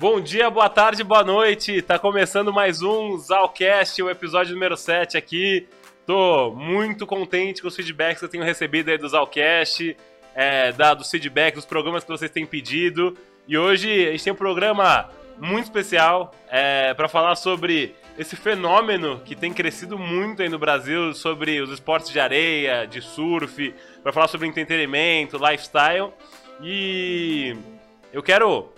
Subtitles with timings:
[0.00, 1.82] Bom dia, boa tarde, boa noite.
[1.82, 5.66] Tá começando mais um Zalcast, o episódio número 7 aqui.
[6.06, 9.96] Tô muito contente com os feedbacks que eu tenho recebido aí do Zalcast,
[10.36, 13.18] é, da, dos feedbacks, dos programas que vocês têm pedido.
[13.48, 19.20] E hoje a gente tem um programa muito especial é, para falar sobre esse fenômeno
[19.24, 24.12] que tem crescido muito aí no Brasil, sobre os esportes de areia, de surf, para
[24.12, 26.12] falar sobre entretenimento, lifestyle.
[26.62, 27.56] E
[28.12, 28.77] eu quero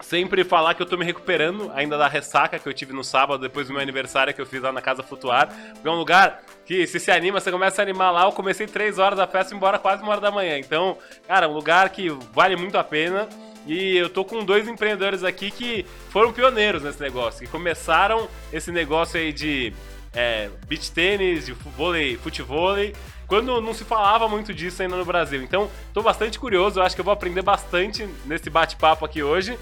[0.00, 3.40] sempre falar que eu tô me recuperando ainda da ressaca que eu tive no sábado,
[3.40, 5.48] depois do meu aniversário que eu fiz lá na Casa Flutuar.
[5.74, 8.24] Porque é um lugar que, se se anima, você começa a animar lá.
[8.24, 10.58] Eu comecei 3 horas da festa e embora quase uma hora da manhã.
[10.58, 13.28] Então, cara, um lugar que vale muito a pena.
[13.66, 18.72] E eu tô com dois empreendedores aqui que foram pioneiros nesse negócio, que começaram esse
[18.72, 19.74] negócio aí de
[20.14, 22.94] é, beach tênis, de vôlei, futevôlei,
[23.26, 25.42] quando não se falava muito disso ainda no Brasil.
[25.42, 29.58] Então, tô bastante curioso, eu acho que eu vou aprender bastante nesse bate-papo aqui hoje.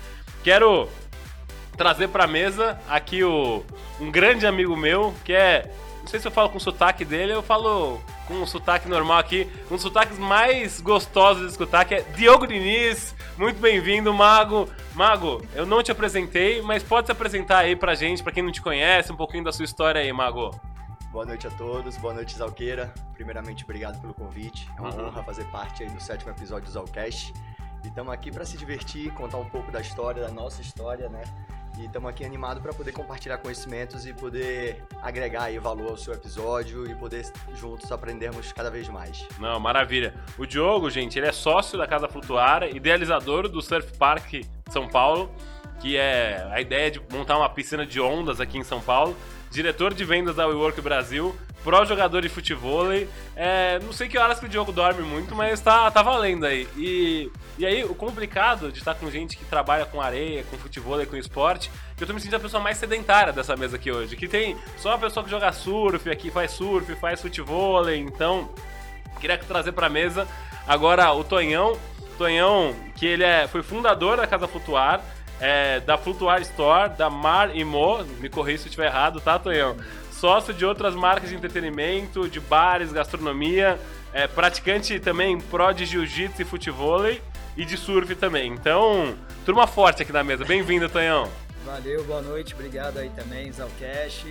[0.46, 0.88] Quero
[1.76, 3.64] trazer pra mesa aqui o,
[4.00, 5.68] um grande amigo meu, que é.
[5.98, 9.18] Não sei se eu falo com o sotaque dele, eu falo com um sotaque normal
[9.18, 9.50] aqui.
[9.68, 13.12] Um dos sotaques mais gostosos de escutar, que é Diogo Diniz.
[13.36, 14.68] Muito bem-vindo, Mago.
[14.94, 18.52] Mago, eu não te apresentei, mas pode se apresentar aí pra gente, pra quem não
[18.52, 20.52] te conhece, um pouquinho da sua história aí, Mago.
[21.10, 22.94] Boa noite a todos, boa noite, Zalqueira.
[23.14, 24.68] Primeiramente, obrigado pelo convite.
[24.78, 25.08] É uma uhum.
[25.08, 27.34] honra fazer parte aí do sétimo episódio do Zalcast.
[27.84, 31.22] E estamos aqui para se divertir, contar um pouco da história, da nossa história, né?
[31.78, 36.14] E estamos aqui animados para poder compartilhar conhecimentos e poder agregar aí valor ao seu
[36.14, 39.26] episódio e poder juntos aprendermos cada vez mais.
[39.38, 40.14] Não, maravilha.
[40.38, 45.30] O Diogo, gente, ele é sócio da Casa Flutuar, idealizador do Surf Park São Paulo,
[45.78, 49.14] que é a ideia de montar uma piscina de ondas aqui em São Paulo
[49.50, 52.86] diretor de vendas da WeWork Brasil, pró jogador de futebol.
[53.34, 56.68] É, não sei que horas que o Diogo dorme muito, mas tá, tá valendo aí.
[56.76, 61.00] E, e aí, o complicado de estar com gente que trabalha com areia, com futebol
[61.02, 64.14] e com esporte, eu tô me sentindo a pessoa mais sedentária dessa mesa aqui hoje.
[64.14, 67.90] Que tem só uma pessoa que joga surf aqui, faz surf, faz futebol.
[67.90, 68.48] Então,
[69.20, 70.28] queria trazer pra mesa
[70.68, 71.76] agora o Tonhão.
[72.16, 75.02] Tonhão, que ele é, foi fundador da Casa Flutuar
[75.40, 79.38] é, da Flutuar Store, da Mar e Mo, me corrija se eu estiver errado, tá,
[79.38, 79.76] Tonhão?
[80.10, 83.78] Sócio de outras marcas de entretenimento, de bares, gastronomia,
[84.12, 87.22] é, praticante também pró de jiu-jitsu e futevôlei
[87.56, 88.52] e de surf também.
[88.52, 89.14] Então,
[89.44, 90.44] turma forte aqui na mesa.
[90.44, 91.30] Bem-vindo, Tonhão.
[91.66, 94.24] Valeu, boa noite, obrigado aí também, Zalcash,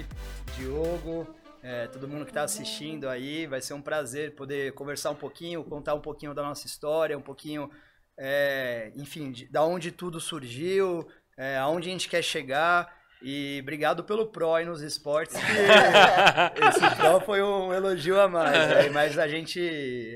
[0.58, 1.28] Diogo,
[1.62, 3.46] é, todo mundo que está assistindo aí.
[3.46, 7.22] Vai ser um prazer poder conversar um pouquinho, contar um pouquinho da nossa história, um
[7.22, 7.70] pouquinho
[8.18, 12.94] é, enfim, de, da onde tudo surgiu, é, aonde a gente quer chegar.
[13.22, 15.36] E obrigado pelo Pro aí nos esportes,
[16.70, 18.52] esse Pro foi um elogio a mais.
[18.70, 18.90] Né?
[18.90, 19.60] Mas a gente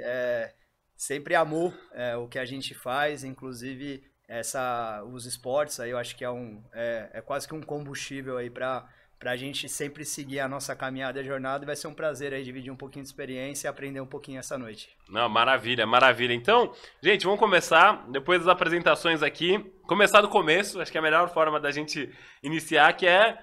[0.04, 0.54] é,
[0.96, 6.16] sempre amou é, o que a gente faz, inclusive essa, os esportes aí eu acho
[6.16, 8.88] que é, um, é, é quase que um combustível aí para
[9.20, 11.66] para a gente sempre seguir a nossa caminhada e jornada.
[11.66, 14.58] Vai ser um prazer aí dividir um pouquinho de experiência e aprender um pouquinho essa
[14.58, 14.90] noite.
[15.10, 16.34] Não, maravilha, maravilha.
[16.34, 21.04] Então, gente, vamos começar, depois das apresentações aqui, começar do começo, acho que é a
[21.04, 22.10] melhor forma da gente
[22.42, 23.38] iniciar, que é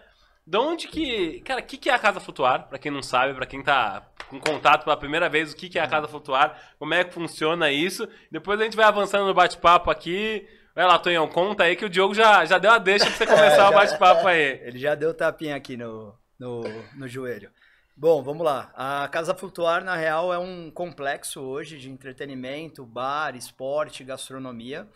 [0.46, 1.40] de onde que.
[1.40, 2.68] Cara, o que, que é a Casa Flutuar?
[2.68, 5.78] Para quem não sabe, para quem tá com contato pela primeira vez, o que, que
[5.78, 8.08] é a Casa Flutuar, como é que funciona isso.
[8.30, 10.48] Depois a gente vai avançando no bate-papo aqui.
[10.76, 13.26] Vai lá, Tonhão, conta aí que o Diogo já, já deu a deixa pra você
[13.26, 14.60] começar é, o bate-papo aí.
[14.62, 16.64] Ele já deu tapinha aqui no, no,
[16.94, 17.50] no joelho.
[17.96, 18.70] Bom, vamos lá.
[18.74, 24.86] A Casa Flutuar, na real, é um complexo hoje de entretenimento, bar, esporte, gastronomia.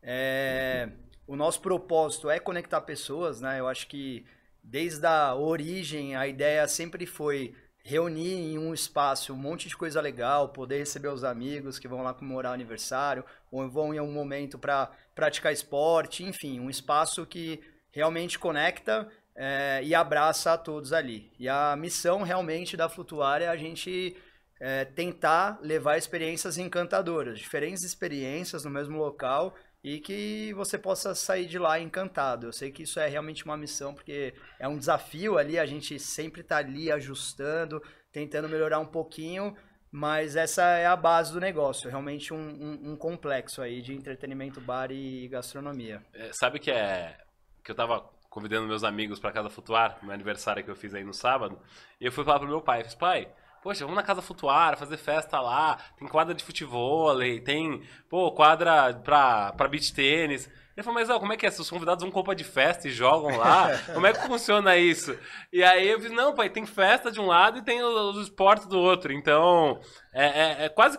[0.00, 0.88] É,
[1.26, 3.58] o nosso propósito é conectar pessoas, né?
[3.58, 4.24] Eu acho que
[4.62, 10.00] desde a origem a ideia sempre foi reunir em um espaço um monte de coisa
[10.00, 14.10] legal, poder receber os amigos que vão lá comemorar o aniversário, ou vão em um
[14.10, 17.62] momento para praticar esporte, enfim, um espaço que
[17.92, 19.06] realmente conecta
[19.36, 21.30] é, e abraça a todos ali.
[21.38, 24.16] E a missão realmente da Flutuar é a gente
[24.58, 31.44] é, tentar levar experiências encantadoras, diferentes experiências no mesmo local e que você possa sair
[31.44, 32.46] de lá encantado.
[32.46, 35.98] Eu sei que isso é realmente uma missão, porque é um desafio ali, a gente
[35.98, 39.54] sempre está ali ajustando, tentando melhorar um pouquinho,
[39.92, 44.58] mas essa é a base do negócio, realmente um, um, um complexo aí de entretenimento,
[44.58, 46.02] bar e gastronomia.
[46.14, 47.18] É, sabe que é
[47.62, 48.00] que eu estava
[48.30, 51.58] convidando meus amigos para casa flutuar, no aniversário que eu fiz aí no sábado,
[52.00, 54.76] e eu fui falar pro meu pai, eu falei, pai, Poxa, vamos na Casa Flutuar,
[54.76, 55.78] fazer festa lá.
[55.98, 57.80] Tem quadra de futebol, tem,
[58.10, 60.50] pô, quadra pra, pra beach tênis.
[60.76, 61.50] Ele falou, mas ó, como é que é?
[61.50, 65.18] Se os convidados vão compra de festa e jogam lá, como é que funciona isso?
[65.50, 68.66] E aí eu disse, não, pai, tem festa de um lado e tem os, esportes
[68.66, 69.14] do outro.
[69.14, 69.80] Então,
[70.12, 70.98] é, é, é quase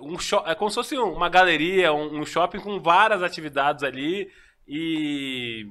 [0.00, 0.16] um
[0.46, 4.30] é como se fosse uma galeria, um, um shopping com várias atividades ali.
[4.68, 5.68] E,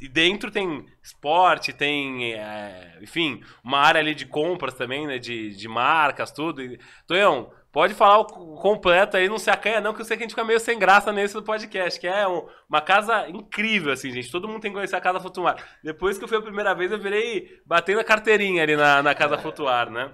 [0.00, 5.18] e dentro tem esporte, tem, é, enfim, uma área ali de compras também, né?
[5.18, 6.62] De, de marcas, tudo.
[7.06, 8.24] Tonhão, pode falar o
[8.56, 10.78] completo aí, não se acanha não, que eu sei que a gente fica meio sem
[10.78, 14.30] graça nesse podcast, que é um, uma casa incrível, assim, gente.
[14.30, 15.56] Todo mundo tem que conhecer a Casa Flutuar.
[15.82, 19.14] Depois que eu fui a primeira vez, eu virei batendo a carteirinha ali na, na
[19.14, 20.10] Casa Flutuar, né?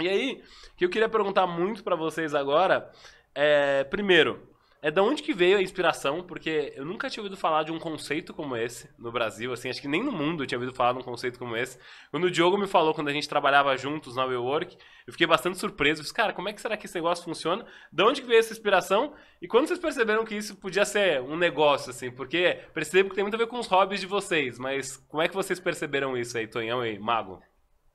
[0.00, 2.88] E aí, o que eu queria perguntar muito para vocês agora
[3.34, 4.47] é, primeiro,
[4.80, 7.78] é da onde que veio a inspiração, porque eu nunca tinha ouvido falar de um
[7.78, 10.92] conceito como esse no Brasil, assim, acho que nem no mundo eu tinha ouvido falar
[10.92, 11.78] de um conceito como esse.
[12.10, 14.76] Quando o Diogo me falou, quando a gente trabalhava juntos na WeWork,
[15.06, 16.00] eu fiquei bastante surpreso.
[16.00, 17.66] Eu disse, cara, como é que será que esse negócio funciona?
[17.92, 19.14] Da onde que veio essa inspiração?
[19.42, 22.10] E quando vocês perceberam que isso podia ser um negócio, assim?
[22.10, 25.28] Porque percebo que tem muito a ver com os hobbies de vocês, mas como é
[25.28, 27.40] que vocês perceberam isso aí, Tonhão e Mago?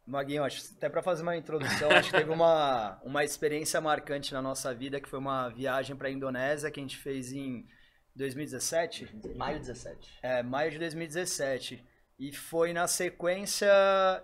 [0.05, 4.41] Maguinho, acho até para fazer uma introdução, acho que teve uma, uma experiência marcante na
[4.41, 7.65] nossa vida, que foi uma viagem para a Indonésia que a gente fez em
[8.15, 9.09] 2017.
[9.35, 10.19] Maio 17.
[10.21, 11.83] É, maio de 2017.
[12.19, 13.71] E foi na sequência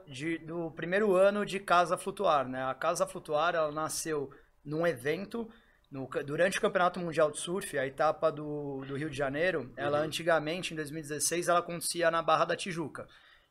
[0.08, 2.64] de, do primeiro ano de Casa Flutuar, né?
[2.64, 4.30] A Casa Flutuar, ela nasceu
[4.64, 5.50] num evento
[5.92, 10.00] no, durante o Campeonato Mundial de Surf, a etapa do, do Rio de Janeiro, ela
[10.00, 13.08] antigamente, em 2016, ela acontecia na Barra da Tijuca.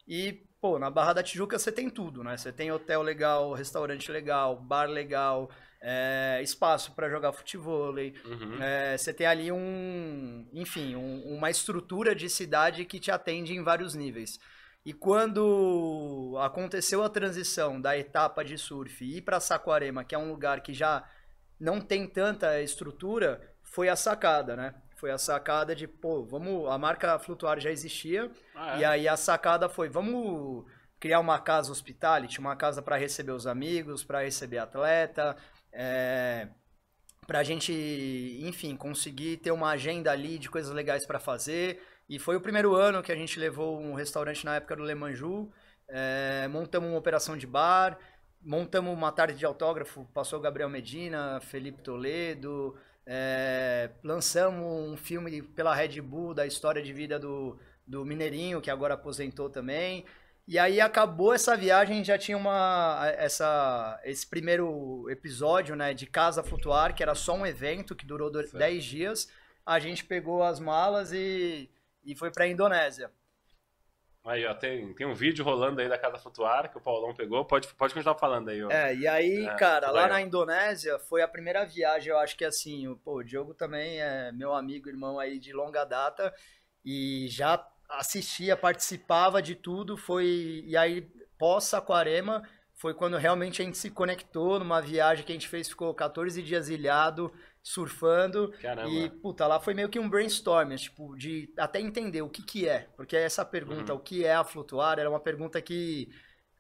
[0.06, 2.36] E, pô, na Barra da Tijuca você tem tudo, né?
[2.36, 5.50] Você tem hotel legal, restaurante legal, bar legal,
[5.80, 7.94] é, espaço para jogar futebol.
[7.94, 8.62] Uhum.
[8.62, 13.62] É, você tem ali um, enfim, um, uma estrutura de cidade que te atende em
[13.62, 14.38] vários níveis.
[14.84, 20.18] E quando aconteceu a transição da etapa de surf e ir para Saquarema, que é
[20.18, 21.04] um lugar que já
[21.60, 24.74] não tem tanta estrutura, foi a sacada, né?
[24.98, 26.68] Foi a sacada de, pô, vamos.
[26.68, 28.30] A marca Flutuar já existia.
[28.54, 28.80] Ah, é?
[28.80, 30.64] E aí a sacada foi, vamos
[30.98, 35.36] criar uma casa hospitality, uma casa para receber os amigos, para receber atleta,
[35.72, 36.48] é,
[37.28, 37.72] para a gente,
[38.42, 41.80] enfim, conseguir ter uma agenda ali de coisas legais para fazer.
[42.08, 44.96] E foi o primeiro ano que a gente levou um restaurante na época do Le
[44.96, 45.48] Manju,
[45.86, 47.96] é, montamos uma operação de bar,
[48.42, 52.74] montamos uma tarde de autógrafo, passou Gabriel Medina, Felipe Toledo,
[53.10, 58.70] é, lançamos um filme pela Red Bull da história de vida do, do Mineirinho, que
[58.70, 60.04] agora aposentou também.
[60.46, 66.42] E aí acabou essa viagem, já tinha uma essa esse primeiro episódio, né, de Casa
[66.42, 69.28] Flutuar, que era só um evento que durou 10 dias.
[69.64, 71.70] A gente pegou as malas e,
[72.04, 73.10] e foi para a Indonésia.
[74.28, 77.44] Aí, ó, tem, tem um vídeo rolando aí da Casa Flutuar que o Paulão pegou.
[77.46, 78.70] Pode, pode continuar falando aí, ó.
[78.70, 82.44] É, e aí, é, cara, lá na Indonésia foi a primeira viagem, eu acho que
[82.44, 86.32] assim, o, pô, o Diogo também é meu amigo, irmão aí de longa data
[86.84, 92.42] e já assistia, participava de tudo, foi e aí pós Saquarema
[92.74, 96.40] foi quando realmente a gente se conectou numa viagem que a gente fez, ficou 14
[96.42, 98.52] dias ilhado, surfando.
[98.60, 98.88] Caramba.
[98.88, 102.68] E, puta, lá foi meio que um brainstorm, tipo, de até entender o que que
[102.68, 102.88] é.
[102.96, 103.98] Porque essa pergunta, uhum.
[103.98, 106.08] o que é a flutuar, era uma pergunta que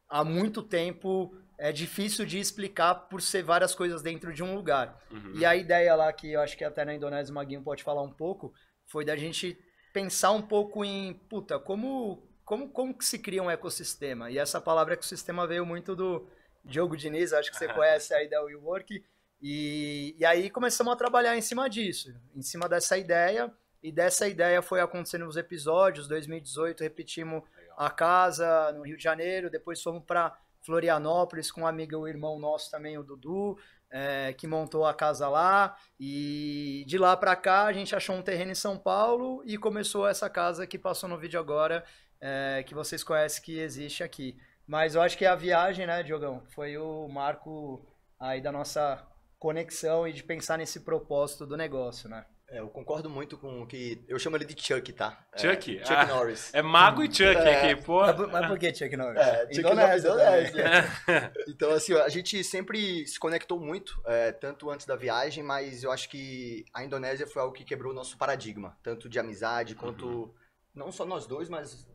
[0.08, 4.96] há muito tempo é difícil de explicar por ser várias coisas dentro de um lugar.
[5.10, 5.32] Uhum.
[5.34, 8.02] E a ideia lá, que eu acho que até na Indonésia o Maguinho pode falar
[8.02, 8.52] um pouco,
[8.86, 9.58] foi da gente
[9.92, 14.30] pensar um pouco em, puta, como, como, como que se cria um ecossistema?
[14.30, 16.28] E essa palavra ecossistema veio muito do
[16.64, 19.02] Diogo Diniz, acho que você conhece aí da WeWork,
[19.40, 23.52] e, e aí começamos a trabalhar em cima disso, em cima dessa ideia.
[23.80, 26.08] E dessa ideia foi acontecendo nos episódios.
[26.08, 27.44] 2018 repetimos
[27.76, 32.38] a casa no Rio de Janeiro, depois fomos para Florianópolis com um amigo, o irmão
[32.40, 33.56] nosso também, o Dudu,
[33.88, 35.76] é, que montou a casa lá.
[35.98, 40.08] E de lá para cá a gente achou um terreno em São Paulo e começou
[40.08, 41.84] essa casa que passou no vídeo agora,
[42.20, 44.36] é, que vocês conhecem que existe aqui.
[44.66, 47.86] Mas eu acho que a viagem, né, Diogão, foi o marco
[48.18, 49.06] aí da nossa
[49.38, 52.24] conexão e de pensar nesse propósito do negócio, né?
[52.50, 54.02] É, eu concordo muito com o que.
[54.08, 55.22] Eu chamo ele de Chuck, tá?
[55.36, 55.78] Chuck?
[55.78, 56.54] É, Chuck ah, Norris.
[56.54, 58.00] É Mago e Chuck é, aqui, pô.
[58.32, 59.20] Mas por que Chuck Norris?
[59.20, 61.32] É, Chuck Indonésia, Norris, Indonésia.
[61.46, 65.92] então, assim, a gente sempre se conectou muito, é, tanto antes da viagem, mas eu
[65.92, 70.06] acho que a Indonésia foi algo que quebrou o nosso paradigma, tanto de amizade quanto.
[70.06, 70.34] Uhum.
[70.74, 71.86] Não só nós dois, mas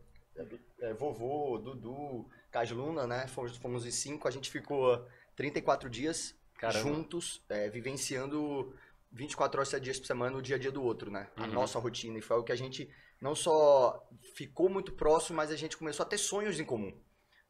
[0.81, 3.25] é, vovô, Dudu, Cajluna, né?
[3.27, 5.03] Fomos, fomos os cinco, a gente ficou
[5.35, 6.35] 34 dias
[6.72, 6.89] Caramba.
[6.89, 8.74] juntos, é, vivenciando
[9.12, 11.29] 24 horas, 7 dias por semana, o dia a dia do outro, né?
[11.36, 11.53] A uhum.
[11.53, 12.17] nossa rotina.
[12.17, 12.89] E foi algo que a gente
[13.22, 16.93] não só ficou muito próximo, mas a gente começou a ter sonhos em comum.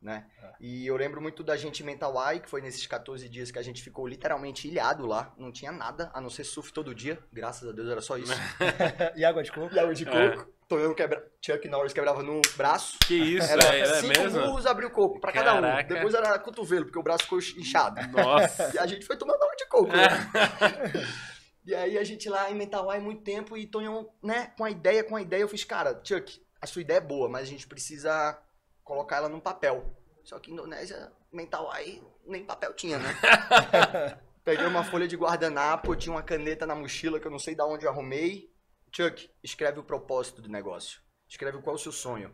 [0.03, 0.25] Né?
[0.43, 0.51] É.
[0.59, 3.61] E eu lembro muito da gente em Mentawai, que foi nesses 14 dias que a
[3.61, 5.33] gente ficou literalmente ilhado lá.
[5.37, 7.17] Não tinha nada, a não ser surf todo dia.
[7.31, 8.33] Graças a Deus era só isso.
[9.15, 9.73] e água de coco.
[9.73, 10.11] E água de é.
[10.11, 10.41] coco.
[10.41, 10.53] É.
[10.67, 11.25] Tonhão quebra...
[11.41, 12.97] Chuck Norris quebrava no braço.
[12.99, 14.41] Que isso, era, é, era cinco mesmo?
[14.41, 15.61] burros abriu coco pra Caraca.
[15.61, 15.87] cada um.
[15.87, 18.01] Depois era cotovelo, porque o braço ficou inchado.
[18.11, 18.71] Nossa.
[18.75, 19.87] E a gente foi tomando água de coco.
[19.87, 20.07] Né?
[21.65, 25.01] E aí a gente lá em Mentawai muito tempo e Tonhão, né, com a ideia,
[25.01, 27.65] com a ideia, eu fiz, cara, Chuck, a sua ideia é boa, mas a gente
[27.65, 28.37] precisa
[28.83, 29.95] colocar ela num papel.
[30.23, 33.09] Só que Indonésia, Mentawai, nem papel tinha, né?
[34.43, 37.61] Peguei uma folha de guardanapo, tinha uma caneta na mochila que eu não sei de
[37.61, 38.51] onde arrumei.
[38.91, 41.01] Chuck, escreve o propósito do negócio.
[41.27, 42.33] Escreve qual é o seu sonho.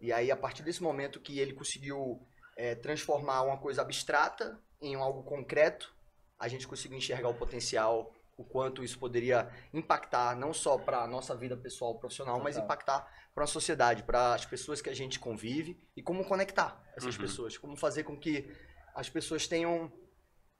[0.00, 4.94] E aí, a partir desse momento que ele conseguiu é, transformar uma coisa abstrata em
[4.94, 5.94] algo concreto,
[6.38, 11.06] a gente conseguiu enxergar o potencial, o quanto isso poderia impactar não só para a
[11.06, 15.18] nossa vida pessoal, profissional, mas impactar para a sociedade, para as pessoas que a gente
[15.20, 17.20] convive e como conectar essas Uhum.
[17.20, 18.50] pessoas, como fazer com que
[18.94, 19.92] as pessoas tenham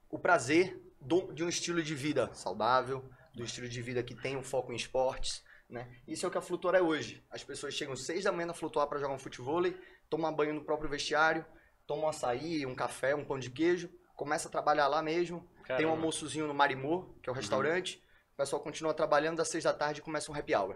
[0.09, 4.37] o prazer do- de um estilo de vida saudável, do estilo de vida que tem
[4.37, 5.89] um foco em esportes, né?
[6.07, 7.25] Isso é o que a Flutuar é hoje.
[7.31, 9.63] As pessoas chegam seis da manhã na Flutuar para jogar um futebol,
[10.09, 11.43] tomam banho no próprio vestiário,
[11.87, 13.89] tomam um açaí, um café, um pão de queijo,
[14.21, 15.93] começa a trabalhar lá mesmo, tem um Caramba.
[15.93, 17.99] almoçozinho no Marimor, que é o restaurante,
[18.35, 20.75] o pessoal continua trabalhando das seis da tarde e começa um happy hour.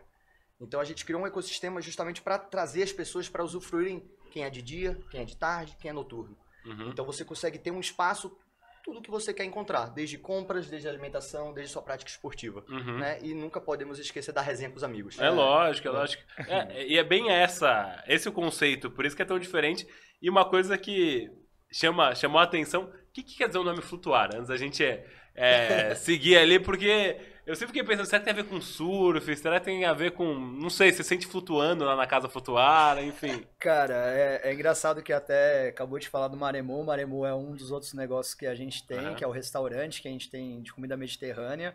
[0.59, 4.49] Então a gente criou um ecossistema justamente para trazer as pessoas para usufruírem quem é
[4.49, 6.35] de dia, quem é de tarde, quem é noturno.
[6.65, 6.89] Uhum.
[6.89, 8.35] Então você consegue ter um espaço,
[8.83, 12.65] tudo que você quer encontrar, desde compras, desde alimentação, desde sua prática esportiva.
[12.67, 12.97] Uhum.
[12.97, 13.19] Né?
[13.21, 15.19] E nunca podemos esquecer da resenha com os amigos.
[15.19, 16.23] É lógico, é lógico.
[16.47, 19.87] É, e é bem essa, esse é o conceito, por isso que é tão diferente.
[20.19, 21.29] E uma coisa que
[21.75, 24.33] chama, chamou a atenção, o que, que quer dizer o nome flutuar?
[24.33, 25.05] Antes da gente é,
[25.35, 29.35] é, seguir ali, porque eu sempre fiquei pensando, será que tem a ver com surf?
[29.35, 33.03] Será que tem a ver com, não sei, você sente flutuando lá na casa flutuar,
[33.03, 33.45] enfim.
[33.59, 36.79] Cara, é, é engraçado que até acabou de falar do Maremu.
[36.79, 39.15] O Maremu é um dos outros negócios que a gente tem, Aham.
[39.15, 41.73] que é o restaurante que a gente tem de comida mediterrânea.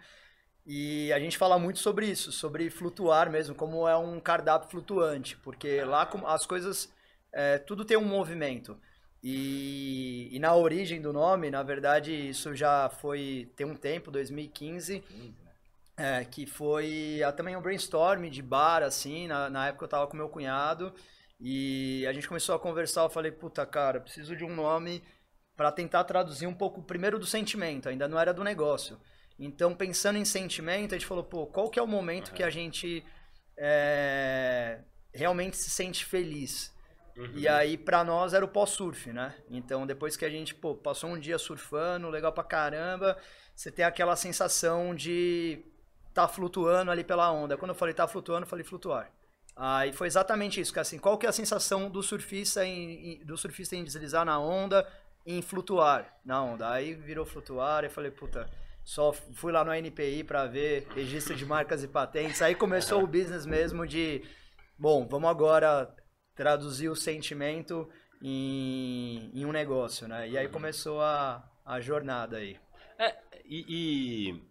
[0.64, 5.36] E a gente fala muito sobre isso, sobre flutuar mesmo, como é um cardápio flutuante,
[5.36, 6.90] porque lá as coisas,
[7.32, 8.78] é, tudo tem um movimento.
[9.22, 15.04] E, e na origem do nome, na verdade, isso já foi tem um tempo, 2015,
[15.96, 20.06] é, que foi ah, também um brainstorm de bar, assim, na, na época eu tava
[20.06, 20.94] com meu cunhado,
[21.38, 25.02] e a gente começou a conversar, eu falei, puta, cara, preciso de um nome
[25.54, 28.98] para tentar traduzir um pouco, primeiro do sentimento, ainda não era do negócio.
[29.38, 32.50] Então, pensando em sentimento, a gente falou, pô, qual que é o momento que a
[32.50, 33.04] gente
[33.56, 34.80] é,
[35.14, 36.74] realmente se sente feliz?
[37.16, 37.32] Uhum.
[37.34, 39.34] E aí, pra nós, era o pós-surf, né?
[39.50, 43.16] Então, depois que a gente, pô, passou um dia surfando, legal pra caramba,
[43.54, 45.64] você tem aquela sensação de
[46.14, 47.56] tá flutuando ali pela onda.
[47.56, 49.10] Quando eu falei tá flutuando, eu falei flutuar.
[49.54, 53.36] Aí foi exatamente isso, que assim, qual que é a sensação do surfista em, do
[53.36, 54.86] surfista em deslizar na onda,
[55.26, 56.70] em flutuar na onda?
[56.70, 58.48] Aí virou flutuar, eu falei, puta,
[58.82, 62.40] só fui lá no NPI pra ver registro de marcas e patentes.
[62.40, 64.22] Aí começou o business mesmo de,
[64.78, 65.94] bom, vamos agora
[66.40, 67.86] traduzir o sentimento
[68.22, 70.26] em, em um negócio, né?
[70.26, 72.56] E aí começou a, a jornada aí.
[72.98, 74.42] É, e, e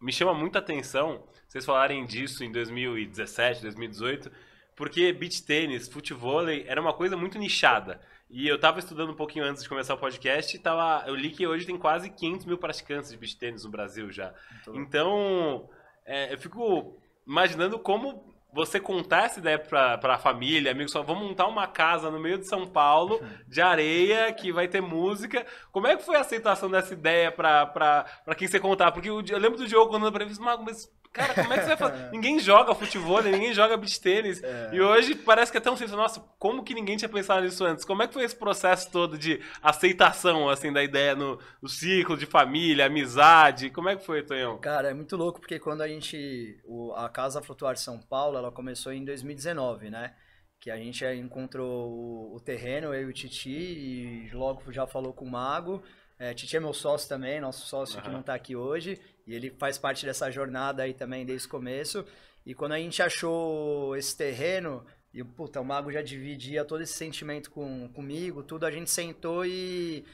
[0.00, 4.30] me chama muita atenção vocês falarem disso em 2017, 2018,
[4.76, 8.00] porque beach tênis, futevôlei era uma coisa muito nichada.
[8.30, 11.30] E eu tava estudando um pouquinho antes de começar o podcast e tava, eu li
[11.30, 14.32] que hoje tem quase 500 mil praticantes de beach tênis no Brasil já.
[14.72, 15.68] Então,
[16.06, 21.26] é, eu fico imaginando como você contar essa ideia pra, pra família, amigos, só vamos
[21.28, 25.44] montar uma casa no meio de São Paulo, de areia, que vai ter música.
[25.72, 28.92] Como é que foi a aceitação dessa ideia pra, pra, pra quem você contar?
[28.92, 31.62] Porque Di- eu lembro do Diogo quando eu falei, Mago, mas, cara, como é que
[31.64, 32.10] você vai fazer?
[32.12, 34.42] Ninguém joga futebol, ninguém joga beach tênis.
[34.72, 35.96] E hoje parece que é tão simples.
[35.96, 37.84] Nossa, como que ninguém tinha pensado nisso antes?
[37.84, 42.16] Como é que foi esse processo todo de aceitação, assim, da ideia no, no ciclo
[42.16, 43.70] de família, amizade?
[43.70, 44.58] Como é que foi, Tonhão?
[44.58, 46.60] Cara, é muito louco porque quando a gente.
[46.64, 50.14] o- a Casa Flutuar São Paulo, ela começou em 2019, né?
[50.60, 55.12] Que a gente encontrou o, o terreno, eu e o Titi, e logo já falou
[55.12, 55.82] com o Mago.
[56.18, 58.16] É, Titi é meu sócio também, nosso sócio que Aham.
[58.16, 59.00] não tá aqui hoje.
[59.26, 62.04] E ele faz parte dessa jornada aí também desde o começo.
[62.46, 66.92] E quando a gente achou esse terreno, e puta, o Mago já dividia todo esse
[66.94, 70.04] sentimento com, comigo, tudo, a gente sentou e.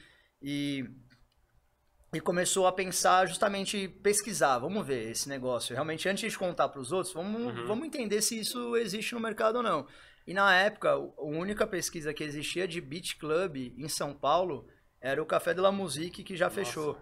[0.42, 0.85] e
[2.12, 5.75] e começou a pensar justamente pesquisar, vamos ver esse negócio.
[5.75, 7.66] Realmente, antes de contar para os outros, vamos, Uhum.
[7.66, 9.87] vamos entender se isso existe no mercado ou não.
[10.26, 14.66] E na época, a única pesquisa que existia de beach club em São Paulo
[15.00, 16.99] era o Café de la Musique, que já fechou.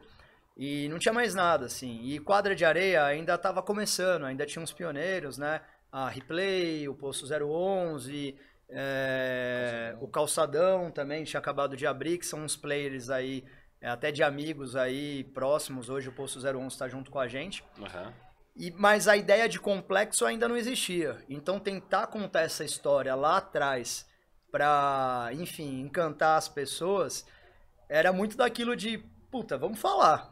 [0.56, 2.00] E não tinha mais nada, assim.
[2.02, 5.60] E quadra de areia ainda estava começando, ainda tinha uns pioneiros, né?
[5.90, 8.36] A Replay, o Poço 011,
[8.68, 13.44] é, o Calçadão também tinha acabado de abrir, que são uns players aí,
[13.80, 15.88] é, até de amigos aí próximos.
[15.88, 17.64] Hoje o Poço 011 está junto com a gente.
[17.80, 18.12] Aham.
[18.56, 21.24] E, mas a ideia de complexo ainda não existia.
[21.28, 24.06] Então tentar contar essa história lá atrás
[24.50, 27.24] para, enfim, encantar as pessoas
[27.88, 28.98] era muito daquilo de,
[29.30, 30.30] puta, vamos falar.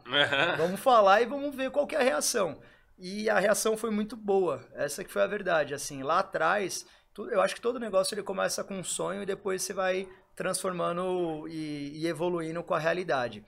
[0.57, 2.59] Vamos falar e vamos ver qual que é a reação.
[2.97, 4.65] e a reação foi muito boa.
[4.73, 5.73] Essa que foi a verdade.
[5.73, 6.85] Assim, lá atrás,
[7.17, 11.47] eu acho que todo negócio ele começa com um sonho e depois você vai transformando
[11.47, 13.43] e, e evoluindo com a realidade.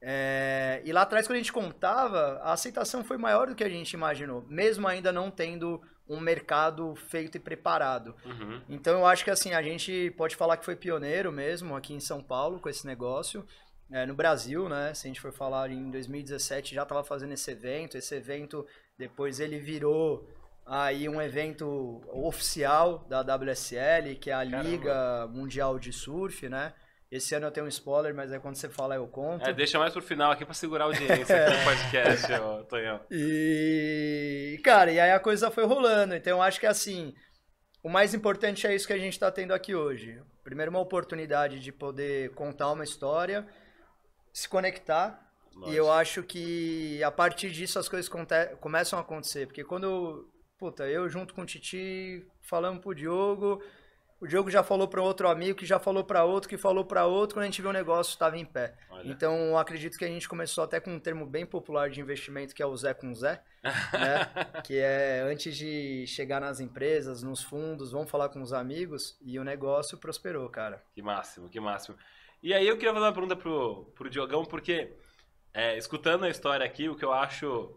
[0.00, 3.68] É, e lá atrás, quando a gente contava, a aceitação foi maior do que a
[3.68, 8.14] gente imaginou, mesmo ainda não tendo um mercado feito e preparado.
[8.24, 8.60] Uhum.
[8.68, 12.00] Então eu acho que assim, a gente pode falar que foi pioneiro mesmo aqui em
[12.00, 13.46] São Paulo com esse negócio.
[13.90, 14.92] É, no Brasil, né?
[14.94, 17.96] Se a gente for falar em 2017, já estava fazendo esse evento.
[17.96, 18.66] Esse evento
[18.98, 20.28] depois ele virou
[20.64, 24.68] aí um evento oficial da WSL, que é a Caramba.
[24.68, 26.72] Liga Mundial de Surf, né?
[27.10, 29.48] Esse ano eu tenho um spoiler, mas é quando você fala eu conto.
[29.48, 33.00] É, deixa mais pro final aqui para segurar a audiência aqui no podcast, ó, Tonhão.
[33.10, 36.14] E, cara, e aí a coisa foi rolando.
[36.16, 37.14] Então eu acho que assim,
[37.82, 40.20] o mais importante é isso que a gente está tendo aqui hoje.
[40.42, 43.46] Primeiro, uma oportunidade de poder contar uma história,
[44.32, 45.24] se conectar.
[45.54, 45.72] Nossa.
[45.72, 48.10] E eu acho que a partir disso as coisas
[48.60, 49.46] começam a acontecer.
[49.46, 53.62] Porque quando, puta, eu junto com o Titi falamos pro Diogo
[54.20, 57.04] o Diogo já falou para outro amigo, que já falou para outro, que falou para
[57.04, 58.74] outro, quando a gente viu o negócio estava em pé.
[58.90, 59.10] Olha.
[59.10, 62.62] Então, acredito que a gente começou até com um termo bem popular de investimento, que
[62.62, 63.42] é o Zé com Zé,
[63.92, 64.62] né?
[64.64, 69.38] que é antes de chegar nas empresas, nos fundos, vamos falar com os amigos, e
[69.38, 70.82] o negócio prosperou, cara.
[70.94, 71.96] Que máximo, que máximo.
[72.42, 74.96] E aí eu queria fazer uma pergunta pro, pro Diogão, porque
[75.52, 77.74] é, escutando a história aqui, o que eu acho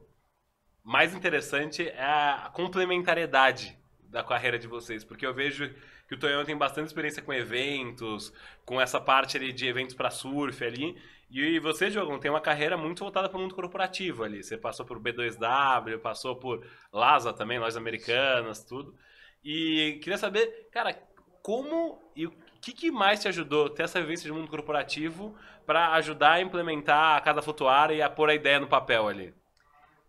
[0.83, 5.73] mais interessante é a complementariedade da carreira de vocês, porque eu vejo
[6.09, 8.33] que o Tonhão tem bastante experiência com eventos,
[8.65, 10.99] com essa parte ali de eventos para surf ali.
[11.29, 14.43] E você, Diogo, tem uma carreira muito voltada para o mundo corporativo ali.
[14.43, 18.95] Você passou por B2W, passou por Lasa também, lojas americanas, tudo.
[19.43, 20.99] E queria saber, cara,
[21.43, 25.93] como e o que, que mais te ajudou ter essa vivência de mundo corporativo para
[25.93, 29.31] ajudar a implementar a Casa Flutuar e a pôr a ideia no papel ali?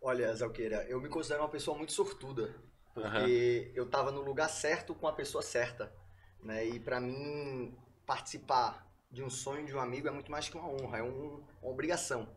[0.01, 2.55] Olha, Zalqueira, eu me considero uma pessoa muito sortuda
[2.95, 3.73] porque uhum.
[3.75, 5.93] eu estava no lugar certo com a pessoa certa,
[6.43, 6.67] né?
[6.67, 10.69] E para mim participar de um sonho de um amigo é muito mais que uma
[10.69, 12.29] honra, é um, uma obrigação.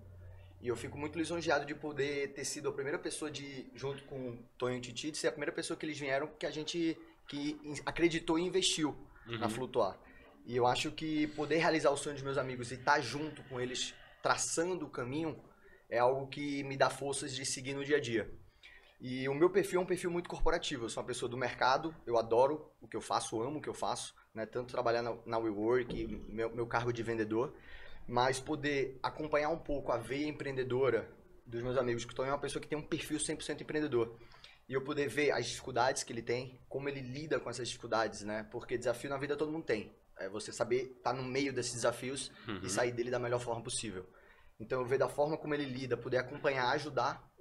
[0.61, 4.29] E eu fico muito lisonjeado de poder ter sido a primeira pessoa de, junto com
[4.29, 6.97] o Tonho e Titi, de ser a primeira pessoa que eles vieram que a gente
[7.27, 8.95] que acreditou e investiu
[9.27, 9.37] uhum.
[9.39, 9.99] na Flutuar.
[10.45, 13.59] E eu acho que poder realizar o sonho dos meus amigos e estar junto com
[13.59, 15.39] eles, traçando o caminho,
[15.89, 18.29] é algo que me dá forças de seguir no dia a dia.
[19.03, 20.85] E o meu perfil é um perfil muito corporativo.
[20.85, 23.67] Eu sou uma pessoa do mercado, eu adoro o que eu faço, amo o que
[23.67, 24.45] eu faço, né?
[24.45, 27.53] Tanto trabalhar na, na WeWork, meu, meu cargo de vendedor,
[28.07, 31.11] mas poder acompanhar um pouco a veia empreendedora
[31.45, 34.17] dos meus amigos, que estão é uma pessoa que tem um perfil 100% empreendedor.
[34.69, 38.21] E eu poder ver as dificuldades que ele tem, como ele lida com essas dificuldades,
[38.21, 38.47] né?
[38.53, 39.93] Porque desafio na vida todo mundo tem.
[40.17, 42.61] É você saber estar tá no meio desses desafios uhum.
[42.63, 44.07] e sair dele da melhor forma possível.
[44.57, 47.32] Então eu ver da forma como ele lida, poder acompanhar, ajudar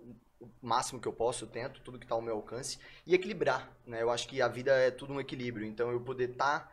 [0.42, 3.70] o máximo que eu posso, eu tento, tudo que está ao meu alcance, e equilibrar,
[3.86, 4.02] né?
[4.02, 6.72] Eu acho que a vida é tudo um equilíbrio, então eu poder estar tá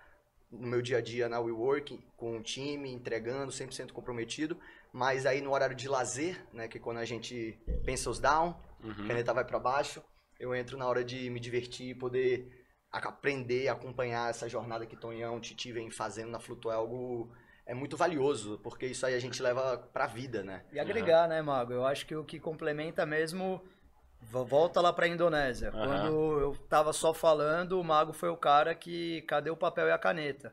[0.52, 4.58] no meu dia a dia na WeWork, com o time, entregando, 100% comprometido,
[4.92, 8.56] mas aí no horário de lazer, né, que é quando a gente pensa os down,
[8.84, 8.92] uhum.
[8.92, 10.02] a caneta vai para baixo,
[10.40, 15.40] eu entro na hora de me divertir e poder aprender, acompanhar essa jornada que Tonhão,
[15.40, 17.32] Titi vem fazendo na Flutuar, é algo
[17.70, 20.64] é muito valioso, porque isso aí a gente leva pra vida, né?
[20.74, 21.30] E agregar, uhum.
[21.30, 21.72] né, Mago?
[21.72, 23.64] Eu acho que o que complementa mesmo.
[24.22, 25.72] Volta lá pra Indonésia.
[25.72, 25.86] Uhum.
[25.86, 29.22] Quando eu tava só falando, o Mago foi o cara que.
[29.22, 30.52] Cadê o papel e a caneta?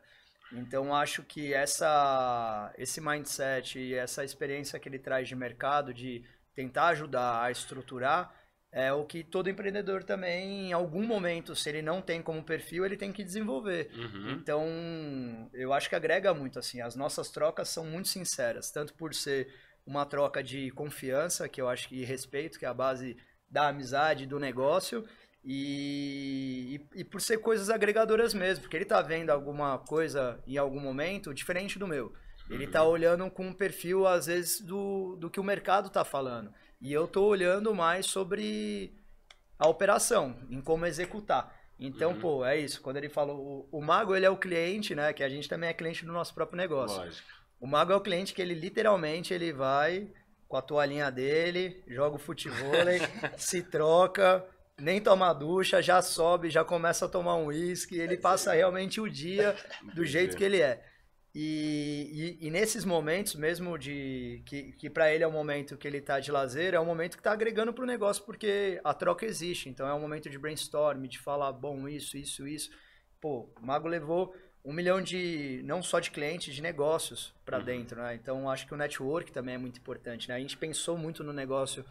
[0.53, 6.23] Então acho que essa, esse mindset e essa experiência que ele traz de mercado, de
[6.53, 8.31] tentar ajudar a estruturar,
[8.77, 12.85] é o que todo empreendedor também, em algum momento, se ele não tem como perfil,
[12.85, 13.89] ele tem que desenvolver.
[13.95, 14.31] Uhum.
[14.33, 19.15] Então, eu acho que agrega muito, assim, as nossas trocas são muito sinceras, tanto por
[19.15, 19.51] ser
[19.83, 23.17] uma troca de confiança, que eu acho que respeito, que é a base
[23.49, 25.03] da amizade, do negócio,
[25.43, 30.57] e, e, e, por ser coisas agregadoras mesmo, porque ele está vendo alguma coisa em
[30.57, 32.13] algum momento diferente do meu.
[32.49, 32.91] Ele está uhum.
[32.91, 36.53] olhando com um perfil, às vezes, do, do que o mercado está falando.
[36.79, 38.93] E eu estou olhando mais sobre
[39.57, 41.55] a operação, em como executar.
[41.79, 42.19] Então, uhum.
[42.19, 42.81] pô, é isso.
[42.81, 45.13] Quando ele falou, o, o, mago ele é o cliente, né?
[45.13, 46.97] Que a gente também é cliente do nosso próprio negócio.
[46.97, 47.27] Lógico.
[47.59, 50.11] O mago é o cliente que ele literalmente ele vai
[50.47, 52.71] com a toalhinha dele, joga o futebol,
[53.37, 54.45] se troca,
[54.79, 59.09] nem toma ducha, já sobe, já começa a tomar um uísque, ele passa realmente o
[59.09, 59.55] dia
[59.93, 60.83] do jeito que ele é.
[61.39, 65.87] E, e, e, nesses momentos, mesmo de que, que para ele é um momento que
[65.87, 68.91] ele está de lazer, é um momento que está agregando para o negócio, porque a
[68.91, 69.69] troca existe.
[69.69, 72.71] Então é um momento de brainstorm, de falar, bom, isso, isso, isso.
[73.21, 77.65] Pô, o Mago levou um milhão de, não só de clientes, de negócios para uhum.
[77.65, 78.15] dentro, né?
[78.15, 80.33] Então acho que o network também é muito importante, né?
[80.33, 81.85] A gente pensou muito no negócio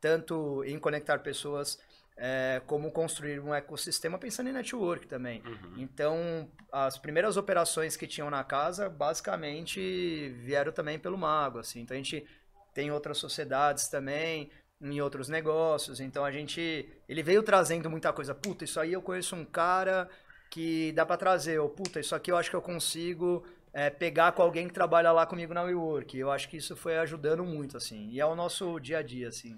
[0.00, 1.80] tanto em conectar pessoas
[2.16, 5.42] é, como construir um ecossistema pensando em network também.
[5.44, 5.74] Uhum.
[5.78, 11.80] Então, as primeiras operações que tinham na casa, basicamente, vieram também pelo Mago, assim.
[11.80, 12.26] Então, a gente
[12.72, 14.50] tem outras sociedades também,
[14.80, 16.00] em outros negócios.
[16.00, 16.88] Então, a gente...
[17.08, 18.34] Ele veio trazendo muita coisa.
[18.34, 20.08] Puta, isso aí eu conheço um cara
[20.50, 21.58] que dá para trazer.
[21.58, 25.10] Ou, puta, isso aqui eu acho que eu consigo é, pegar com alguém que trabalha
[25.10, 26.16] lá comigo na WeWork.
[26.16, 28.08] Eu acho que isso foi ajudando muito, assim.
[28.10, 29.56] E é o nosso dia a dia, assim.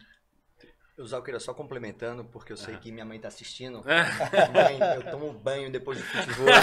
[0.97, 3.85] Eu Zalqueira, só complementando, porque eu sei que minha mãe tá assistindo.
[3.87, 4.49] É.
[4.49, 6.47] Mãe, eu tomo banho depois do futebol.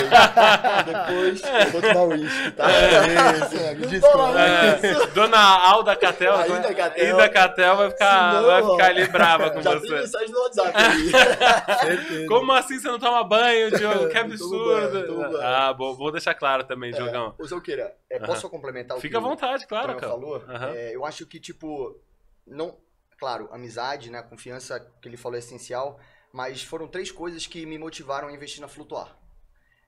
[0.88, 2.65] depois eu vou tomar uísque, tá?
[2.67, 4.39] Isso, me desculpa.
[4.39, 6.74] É, Dona Alda Catel, Ainda né?
[6.74, 7.06] Catel.
[7.06, 10.00] Ainda Catel vai ficar, Senão, vai ficar ali brava com Já tem você.
[10.00, 10.74] mensagem no WhatsApp
[12.10, 12.26] aí.
[12.26, 14.10] Como assim você não toma banho, Diogo?
[14.10, 15.15] Que absurdo.
[15.15, 15.41] banho.
[15.43, 17.36] Ah, bom, vou deixar claro também, Diogão.
[17.38, 20.12] Ô, Zalqueira, é, posso só complementar o Fica à que o vontade, claro, cara.
[20.12, 20.43] falou?
[20.50, 20.72] Aham.
[20.74, 22.02] É, eu acho que, tipo,
[22.48, 22.82] não...
[23.17, 25.99] Claro, amizade, né, confiança que ele falou é essencial,
[26.32, 29.17] mas foram três coisas que me motivaram a investir na Flutuar.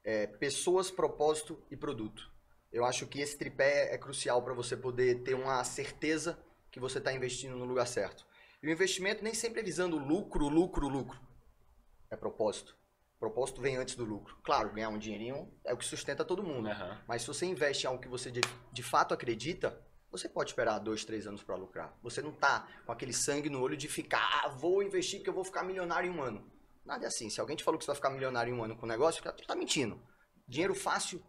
[0.04, 2.32] É, pessoas, propósito e produto.
[2.72, 6.38] Eu acho que esse tripé é crucial para você poder ter uma certeza
[6.70, 8.26] que você está investindo no lugar certo.
[8.62, 11.20] E o investimento nem sempre é visando lucro, lucro, lucro.
[12.12, 12.76] É propósito.
[13.20, 14.38] Propósito vem antes do lucro.
[14.44, 16.68] Claro, ganhar um dinheirinho é o que sustenta todo mundo.
[16.70, 17.02] Aham.
[17.08, 19.82] Mas se você investe em algo que você de, de fato acredita,
[20.18, 21.98] você pode esperar dois, três anos para lucrar.
[22.04, 25.34] Você não tá com aquele sangue no olho de ficar, ah, vou investir porque eu
[25.34, 26.50] vou ficar milionário em um ano.
[26.86, 27.30] Nada é assim.
[27.30, 29.24] Se alguém te falou que você vai ficar milionário em um ano com o negócio,
[29.24, 30.00] tá, tá mentindo.
[30.48, 31.22] Dinheiro fácil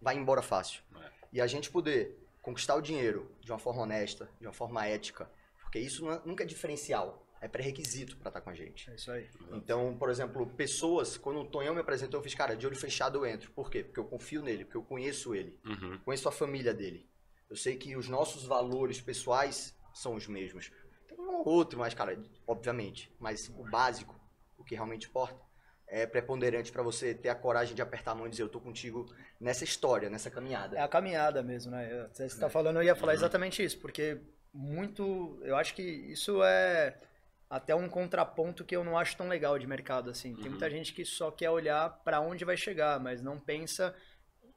[0.00, 0.82] vai embora fácil.
[0.96, 1.10] É.
[1.32, 5.30] E a gente poder conquistar o dinheiro de uma forma honesta, de uma forma ética,
[5.62, 8.90] porque isso não é- nunca é diferencial, é pré-requisito para estar com a gente.
[8.90, 9.28] É isso aí.
[9.52, 13.18] Então, por exemplo, pessoas, quando o Tonhão me apresentou, eu fiz, cara, de olho fechado
[13.18, 13.50] eu entro.
[13.52, 13.82] Por quê?
[13.84, 15.98] Porque eu confio nele, porque eu conheço ele, Uhum.
[16.04, 17.08] conheço a família dele.
[17.48, 20.70] Eu sei que os nossos valores pessoais são os mesmos.
[21.06, 23.14] Tem um ou outro, mas, cara, obviamente.
[23.18, 24.14] Mas o básico,
[24.56, 25.40] o que realmente importa,
[25.86, 28.60] é preponderante para você ter a coragem de apertar a mão e dizer, eu tô
[28.60, 29.06] contigo
[29.40, 30.76] nessa história, nessa caminhada.
[30.76, 32.08] É a caminhada mesmo, né?
[32.12, 34.20] Você está falando, eu ia falar exatamente isso, porque
[34.52, 35.40] muito.
[35.42, 37.00] Eu acho que isso é
[37.48, 40.34] até um contraponto que eu não acho tão legal de mercado assim.
[40.36, 43.94] Tem muita gente que só quer olhar para onde vai chegar, mas não pensa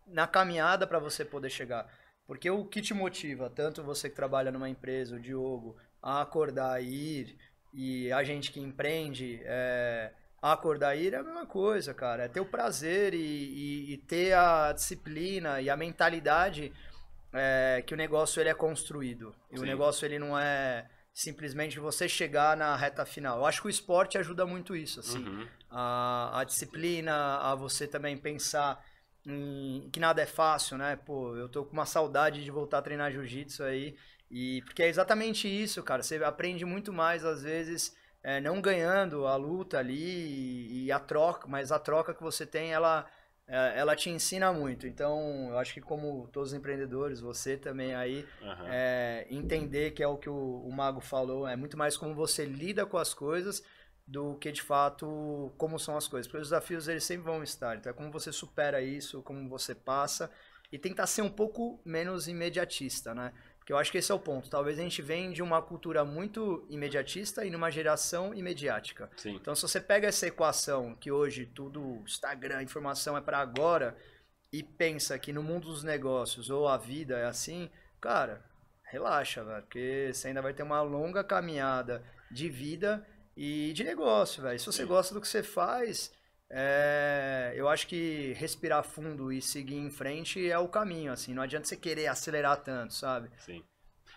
[0.06, 1.88] na caminhada para você poder chegar.
[2.32, 6.82] Porque o que te motiva, tanto você que trabalha numa empresa, o Diogo, a acordar
[6.82, 6.88] e
[7.20, 7.38] ir,
[7.74, 12.24] e a gente que empreende, é, a acordar e ir é a mesma coisa, cara.
[12.24, 16.72] É ter o prazer e, e- e ter a disciplina e a mentalidade
[17.34, 19.36] é, que o negócio ele é construído.
[19.52, 19.64] E Sim.
[19.64, 23.40] o negócio ele não é simplesmente você chegar na reta final.
[23.40, 25.48] Eu acho que o esporte ajuda muito isso, assim Uhum.
[25.70, 28.82] a, a disciplina, a você também pensar
[29.26, 30.96] em que nada é fácil, né?
[30.96, 33.96] Pô, eu tô com uma saudade de voltar a treinar jiu-jitsu aí.
[34.30, 36.02] E porque é exatamente isso, cara.
[36.02, 41.00] Você aprende muito mais, às vezes, é, não ganhando a luta ali e, e a
[41.00, 43.06] troca, mas a troca que você tem, ela,
[43.48, 44.88] é, ela te ensina muito.
[44.88, 48.68] Então, eu acho que como todos os empreendedores, você também aí, Aham.
[48.70, 52.46] é, entender que é o que o, o Mago falou, é muito mais como você
[52.46, 53.62] lida com as coisas
[54.12, 56.28] do que de fato como são as coisas.
[56.28, 57.78] Porque os desafios eles sempre vão estar.
[57.78, 60.30] Então é como você supera isso, como você passa
[60.70, 63.32] e tentar ser um pouco menos imediatista, né?
[63.58, 64.50] Porque eu acho que esse é o ponto.
[64.50, 69.10] Talvez a gente venha de uma cultura muito imediatista e numa geração imediática.
[69.16, 69.36] Sim.
[69.36, 73.96] Então, se você pega essa equação que hoje tudo, Instagram, informação é para agora,
[74.52, 77.70] e pensa que no mundo dos negócios ou a vida é assim,
[78.02, 78.44] cara,
[78.86, 84.44] relaxa, velho, porque você ainda vai ter uma longa caminhada de vida e de negócio,
[84.44, 84.60] velho.
[84.60, 84.88] Se você Sim.
[84.88, 86.12] gosta do que você faz,
[86.50, 91.34] é, eu acho que respirar fundo e seguir em frente é o caminho, assim.
[91.34, 93.30] Não adianta você querer acelerar tanto, sabe?
[93.38, 93.64] Sim.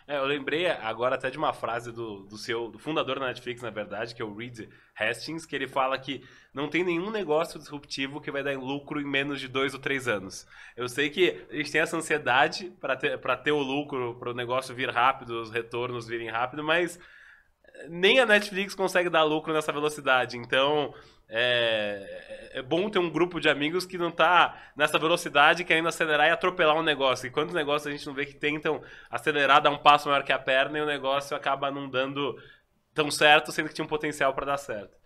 [0.06, 3.62] É, eu lembrei agora até de uma frase do, do seu do fundador da Netflix,
[3.62, 6.22] na verdade, que é o Reed Hastings, que ele fala que
[6.52, 10.06] não tem nenhum negócio disruptivo que vai dar lucro em menos de dois ou três
[10.06, 10.46] anos.
[10.76, 14.30] Eu sei que a gente tem essa ansiedade para ter, pra ter o lucro, para
[14.30, 16.98] o negócio vir rápido, os retornos virem rápido, mas
[17.88, 20.36] nem a Netflix consegue dar lucro nessa velocidade.
[20.36, 20.94] Então,
[21.28, 26.28] é, é bom ter um grupo de amigos que não tá nessa velocidade querendo acelerar
[26.28, 27.26] e atropelar um negócio.
[27.26, 30.32] E quantos negócios a gente não vê que tentam acelerar, dar um passo maior que
[30.32, 32.36] a perna e o negócio acaba não dando
[32.94, 34.96] tão certo, sendo que tinha um potencial para dar certo.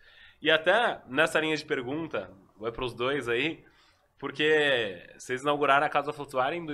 [0.41, 3.65] E até nessa linha de pergunta, vai para os dois aí,
[4.19, 6.67] porque vocês inauguraram a Casa Flutuar em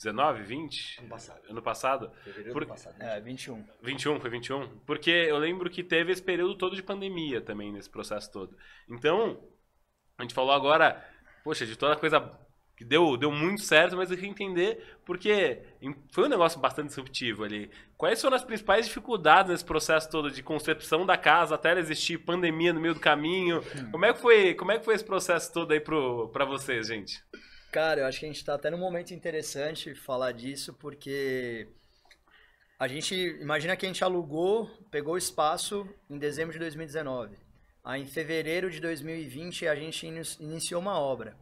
[0.00, 1.00] 2019, 20?
[1.00, 1.40] Ano passado.
[1.48, 2.12] Ano passado?
[2.24, 2.96] Fevereiro Por- do passado.
[3.00, 3.64] É, 21.
[3.82, 4.68] 21, foi 21?
[4.86, 8.56] Porque eu lembro que teve esse período todo de pandemia também, nesse processo todo.
[8.88, 9.38] Então,
[10.18, 11.04] a gente falou agora,
[11.44, 12.32] poxa, de toda coisa
[12.76, 15.62] que deu, deu muito certo, mas eu queria entender porque
[16.12, 17.70] foi um negócio bastante disruptivo ali.
[17.94, 22.16] Quais foram as principais dificuldades nesse processo todo de concepção da casa até ela existir
[22.16, 23.62] pandemia no meio do caminho?
[23.92, 27.22] Como é que foi, como é que foi esse processo todo aí para vocês, gente?
[27.70, 31.68] Cara, eu acho que a gente está até num momento interessante falar disso, porque
[32.78, 37.36] a gente imagina que a gente alugou, pegou o espaço em dezembro de 2019.
[37.84, 40.06] Aí em fevereiro de 2020 a gente
[40.40, 41.36] iniciou uma obra.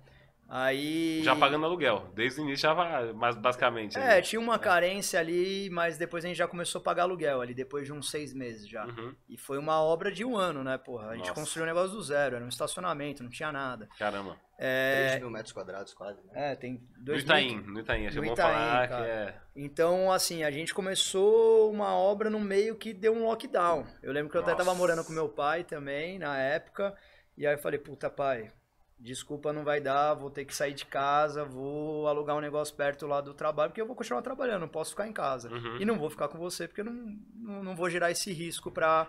[0.48, 1.22] Aí.
[1.22, 3.98] Já pagando aluguel, desde o início já, mas basicamente.
[3.98, 4.22] É, ali.
[4.22, 7.84] tinha uma carência ali, mas depois a gente já começou a pagar aluguel ali, depois
[7.84, 8.86] de uns seis meses já.
[8.86, 9.14] Uhum.
[9.28, 11.08] E foi uma obra de um ano, né, porra?
[11.08, 11.40] A gente Nossa.
[11.40, 13.88] construiu um negócio do zero, era um estacionamento, não tinha nada.
[13.98, 14.38] Caramba.
[14.60, 15.10] É...
[15.10, 16.20] 3 mil metros quadrados quase.
[16.26, 16.32] Né?
[16.52, 17.74] É, tem dois No Itaim, mil...
[17.74, 19.04] no Itaim, acho bom falar cara.
[19.04, 19.40] que é...
[19.54, 23.86] Então, assim, a gente começou uma obra no meio que deu um lockdown.
[24.02, 24.54] Eu lembro que eu Nossa.
[24.54, 26.92] até tava morando com meu pai também, na época,
[27.36, 28.52] e aí eu falei, puta pai,
[28.98, 33.06] desculpa, não vai dar, vou ter que sair de casa, vou alugar um negócio perto
[33.06, 35.48] lá do trabalho, porque eu vou continuar trabalhando, não posso ficar em casa.
[35.48, 35.76] Uhum.
[35.76, 38.72] E não vou ficar com você, porque eu não, não, não vou gerar esse risco
[38.72, 39.06] para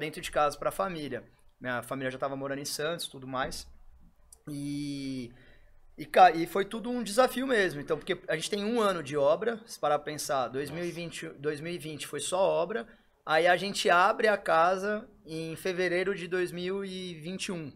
[0.00, 1.22] dentro de casa, para a família.
[1.60, 3.66] Minha família já estava morando em Santos, tudo mais.
[4.48, 5.32] E,
[5.98, 7.80] e, e foi tudo um desafio mesmo.
[7.80, 12.06] Então, porque a gente tem um ano de obra, se parar pra pensar, 2020, 2020
[12.06, 12.86] foi só obra,
[13.24, 17.72] aí a gente abre a casa em fevereiro de 2021.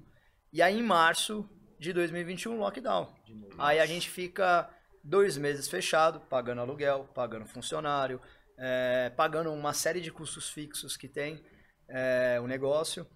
[0.52, 3.12] E aí, em março de 2021, lockdown.
[3.58, 4.68] Aí a gente fica
[5.02, 8.20] dois meses fechado, pagando aluguel, pagando funcionário,
[8.58, 11.42] é, pagando uma série de custos fixos que tem
[11.88, 13.06] é, o negócio.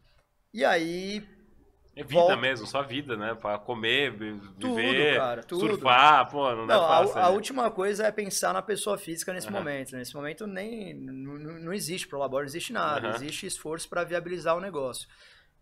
[0.52, 1.26] E aí.
[1.96, 2.37] É vida volta...
[2.37, 3.35] mesmo, só vida, né?
[3.35, 5.66] Pra comer, viver, tudo, cara, tudo.
[5.68, 7.18] surfar, pô, não, não é fácil.
[7.18, 9.52] A, a, última coisa é pensar na pessoa física nesse uhum.
[9.52, 9.96] momento.
[9.96, 13.09] Nesse momento nem não, existe prolabore, não existe nada.
[13.09, 13.14] Uhum.
[13.14, 15.09] Existe esforço para viabilizar o negócio.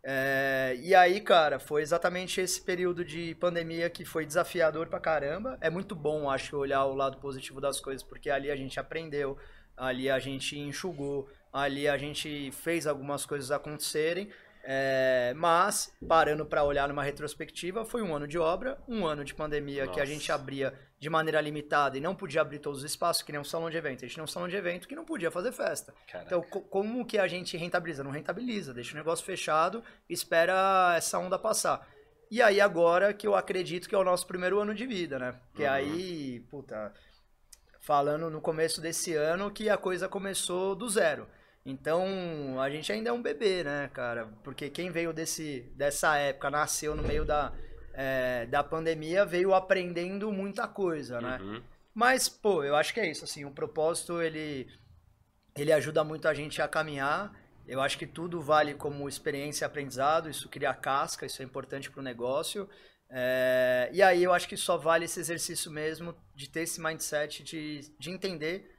[0.05, 5.59] É, e aí, cara, foi exatamente esse período de pandemia que foi desafiador pra caramba.
[5.61, 9.37] É muito bom, acho, olhar o lado positivo das coisas, porque ali a gente aprendeu,
[9.77, 14.31] ali a gente enxugou, ali a gente fez algumas coisas acontecerem.
[14.65, 19.35] É, mas, parando para olhar numa retrospectiva, foi um ano de obra, um ano de
[19.35, 19.95] pandemia Nossa.
[19.95, 23.33] que a gente abria de maneira limitada e não podia abrir todos os espaços, que
[23.33, 24.05] nem um salão de evento.
[24.05, 25.93] A gente tinha um salão de evento que não podia fazer festa.
[26.07, 26.27] Caraca.
[26.27, 28.05] Então, co como que a gente rentabiliza?
[28.05, 31.89] Não rentabiliza, deixa o negócio fechado e espera essa onda passar.
[32.31, 35.35] E aí, agora que eu acredito que é o nosso primeiro ano de vida, né?
[35.55, 35.71] Que uhum.
[35.71, 36.95] aí, puta,
[37.81, 41.27] falando no começo desse ano que a coisa começou do zero.
[41.65, 44.27] Então, a gente ainda é um bebê, né, cara?
[44.43, 47.53] Porque quem veio desse, dessa época, nasceu no meio da,
[47.95, 51.39] é, da pandemia, veio aprendendo muita coisa, né?
[51.41, 51.63] Uhum.
[51.95, 54.67] Mas, pô, eu acho que é isso, assim, o propósito, ele,
[55.57, 57.33] ele ajuda muito a gente a caminhar.
[57.65, 61.91] Eu acho que tudo vale como experiência e aprendizado, isso cria casca, isso é importante
[61.91, 62.69] para o negócio.
[63.09, 67.45] É, e aí eu acho que só vale esse exercício mesmo de ter esse mindset
[67.45, 68.75] de, de entender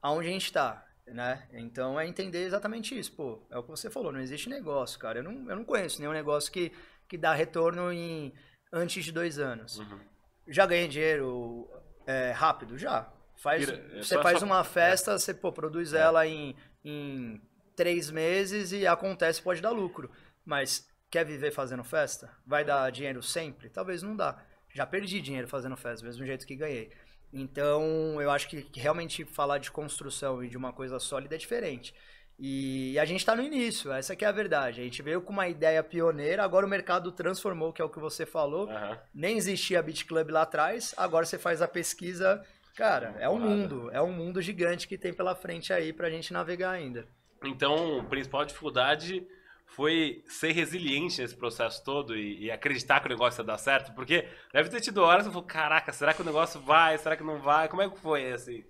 [0.00, 1.46] aonde a gente está né?
[1.52, 3.42] Então é entender exatamente isso, pô.
[3.50, 5.18] É o que você falou, não existe negócio, cara.
[5.18, 6.72] Eu não, eu não conheço nenhum negócio que,
[7.08, 8.32] que dá retorno em
[8.72, 9.78] antes de dois anos.
[9.78, 10.00] Uhum.
[10.48, 11.68] Já ganhei dinheiro
[12.06, 12.76] é, rápido?
[12.76, 13.10] Já.
[13.36, 14.64] Faz, é você faz uma é.
[14.64, 15.18] festa, é.
[15.18, 16.00] você pô, produz é.
[16.00, 17.40] ela em, em
[17.76, 20.10] três meses e acontece, pode dar lucro.
[20.44, 22.30] Mas quer viver fazendo festa?
[22.46, 23.68] Vai dar dinheiro sempre?
[23.68, 24.42] Talvez não dá.
[24.72, 26.90] Já perdi dinheiro fazendo festa, do mesmo jeito que ganhei.
[27.36, 31.92] Então, eu acho que realmente falar de construção e de uma coisa sólida é diferente.
[32.38, 34.80] E a gente está no início, essa que é a verdade.
[34.80, 37.98] A gente veio com uma ideia pioneira, agora o mercado transformou, que é o que
[37.98, 38.68] você falou.
[38.68, 38.96] Uhum.
[39.12, 42.40] Nem existia Beat Club lá atrás, agora você faz a pesquisa.
[42.76, 46.10] Cara, é um mundo, é um mundo gigante que tem pela frente aí para a
[46.10, 47.06] gente navegar ainda.
[47.44, 49.26] Então, a principal dificuldade
[49.74, 53.92] foi ser resiliente nesse processo todo e, e, acreditar que o negócio ia dar certo?
[53.94, 56.96] Porque deve ter tido horas que eu falei, caraca, será que o negócio vai?
[56.98, 57.68] Será que não vai?
[57.68, 58.64] Como é que foi assim?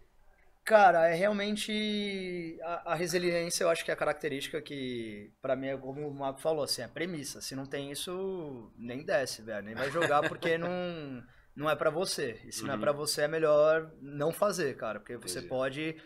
[0.64, 5.66] Cara, é realmente a, a resiliência, eu acho que é a característica que, para mim,
[5.66, 7.42] é como o Marco falou, assim, é premissa.
[7.42, 11.22] Se não tem isso, nem desce, velho, nem vai jogar porque não,
[11.54, 12.40] não é para você.
[12.46, 12.68] E se uhum.
[12.68, 12.96] não é para uhum.
[12.96, 15.96] você, é melhor não fazer, cara, porque você pode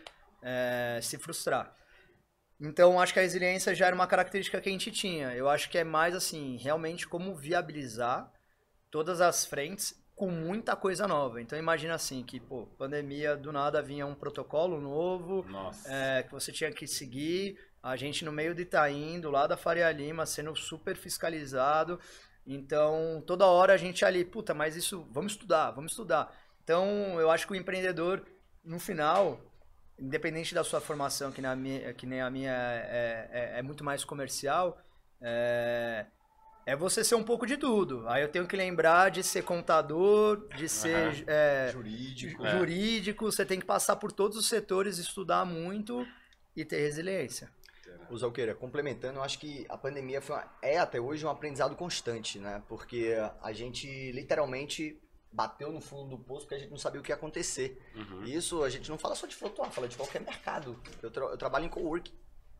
[0.43, 1.73] é, se frustrar.
[2.59, 5.33] Então, acho que a resiliência já era uma característica que a gente tinha.
[5.33, 8.31] Eu acho que é mais assim, realmente como viabilizar
[8.91, 11.41] todas as frentes com muita coisa nova.
[11.41, 15.45] Então, imagina assim, que, pô, pandemia, do nada vinha um protocolo novo
[15.85, 17.57] é, que você tinha que seguir.
[17.81, 21.97] A gente no meio de Itaim, do lado da Faria Lima, sendo super fiscalizado.
[22.45, 26.35] Então, toda hora a gente ali, puta, mas isso, vamos estudar, vamos estudar.
[26.61, 28.25] Então, eu acho que o empreendedor,
[28.61, 29.48] no final,
[29.99, 33.83] independente da sua formação, que, na minha, que nem a minha é, é, é muito
[33.83, 34.79] mais comercial,
[35.21, 36.05] é,
[36.65, 38.07] é você ser um pouco de tudo.
[38.07, 42.45] Aí eu tenho que lembrar de ser contador, de ser é, Jurídico.
[42.45, 42.57] É.
[42.57, 46.05] jurídico, você tem que passar por todos os setores, estudar muito
[46.55, 47.49] e ter resiliência.
[48.09, 51.75] O Zalqueira, complementando, eu acho que a pandemia foi uma- é até hoje um aprendizado
[51.75, 52.61] constante, né?
[52.67, 54.99] Porque a gente literalmente
[55.31, 57.81] bateu no fundo do poço porque a gente não sabia o que ia acontecer.
[57.95, 58.23] Uhum.
[58.23, 60.79] Isso a gente não fala só de flutuar, fala de qualquer mercado.
[61.01, 62.13] Eu, tra- eu trabalho em coworking.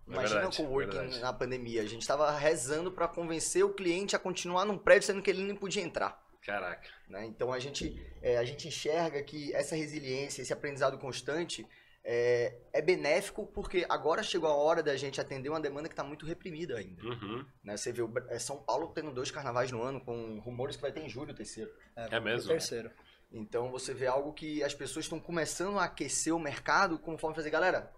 [0.08, 1.20] É Imagina verdade, o coworking verdade.
[1.20, 1.82] na pandemia.
[1.82, 5.44] A gente estava rezando para convencer o cliente a continuar num prédio sendo que ele
[5.44, 6.24] nem podia entrar.
[6.42, 6.88] Caraca.
[7.08, 7.26] né?
[7.26, 11.68] Então a gente, é, a gente enxerga que essa resiliência, esse aprendizado constante
[12.04, 16.04] é, é benéfico porque agora chegou a hora da gente atender uma demanda que está
[16.04, 17.04] muito reprimida ainda.
[17.04, 17.46] Uhum.
[17.64, 17.78] né?
[17.78, 21.02] Você vê é, São Paulo tendo dois carnavais no ano, com rumores que vai ter
[21.02, 21.72] em julho o terceiro.
[21.96, 22.50] É mesmo?
[22.50, 22.92] O terceiro.
[23.32, 27.50] Então você vê algo que as pessoas estão começando a aquecer o mercado conforme fazer,
[27.52, 27.94] galera,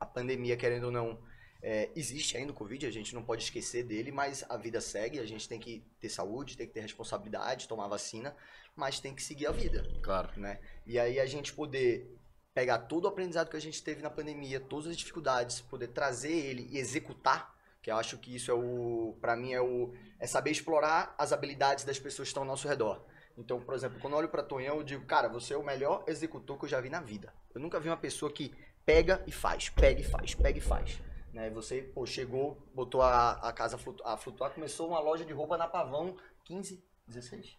[0.00, 1.22] a pandemia, querendo ou não,
[1.62, 5.20] é, existe ainda o Covid, a gente não pode esquecer dele, mas a vida segue,
[5.20, 8.34] a gente tem que ter saúde, tem que ter responsabilidade, tomar vacina,
[8.74, 10.28] mas tem que seguir a vida, Claro.
[10.40, 10.58] né?
[10.84, 12.10] E aí a gente poder
[12.54, 16.32] pegar todo o aprendizado que a gente teve na pandemia, todas as dificuldades, poder trazer
[16.32, 20.26] ele e executar, que eu acho que isso é o, para mim é o, é
[20.26, 23.04] saber explorar as habilidades das pessoas que estão ao nosso redor.
[23.36, 26.04] Então, por exemplo, quando eu olho para Tonhão, eu digo, cara, você é o melhor
[26.06, 27.32] executor que eu já vi na vida.
[27.54, 31.00] Eu nunca vi uma pessoa que pega e faz, pega e faz, pega e faz.
[31.32, 31.48] Né?
[31.50, 35.32] Você, pô, chegou, botou a, a casa a flutu- a flutuar, começou uma loja de
[35.32, 37.56] roupa na Pavão 15, 16?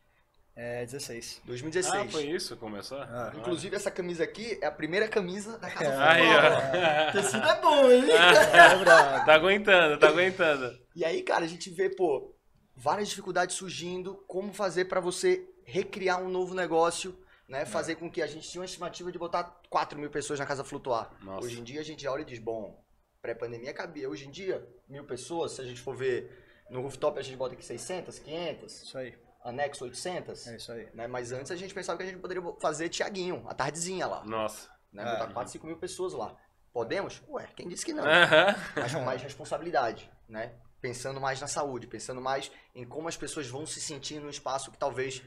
[0.56, 1.42] É 16.
[1.46, 1.96] 2016.
[1.96, 2.56] Ah, foi isso?
[2.58, 3.00] Começou?
[3.00, 3.34] Ah.
[3.36, 5.98] Inclusive, essa camisa aqui é a primeira camisa da Casa É.
[5.98, 7.10] Aí, ó.
[7.10, 8.04] O tecido é bom, hein?
[8.13, 10.80] É tá aguentando, tá aguentando.
[10.96, 12.36] E aí, cara, a gente vê, pô,
[12.76, 17.66] várias dificuldades surgindo, como fazer pra você recriar um novo negócio, né?
[17.66, 20.63] Fazer com que a gente tinha uma estimativa de botar 4 mil pessoas na casa
[20.63, 21.12] flutuar.
[21.24, 21.48] Nossa.
[21.48, 22.80] Hoje em dia a gente já olha e diz, bom,
[23.24, 24.08] pré-pandemia cabia.
[24.08, 26.30] Hoje em dia, mil pessoas, se a gente for ver
[26.70, 29.16] no rooftop, a gente bota aqui 600, 500, Isso aí.
[29.44, 30.90] Anexo 800, É isso aí.
[30.94, 31.08] né?
[31.08, 34.70] Mas antes a gente pensava que a gente poderia fazer Tiaguinho, a tardezinha lá, Nossa.
[34.92, 35.04] né?
[35.04, 36.36] Botar 4, 5 mil pessoas lá.
[36.72, 37.22] Podemos?
[37.30, 38.04] Ué, quem disse que não?
[38.06, 38.56] Aham.
[38.76, 40.54] mas com mais responsabilidade, né?
[40.82, 44.72] Pensando mais na saúde, pensando mais em como as pessoas vão se sentir num espaço
[44.72, 45.22] que talvez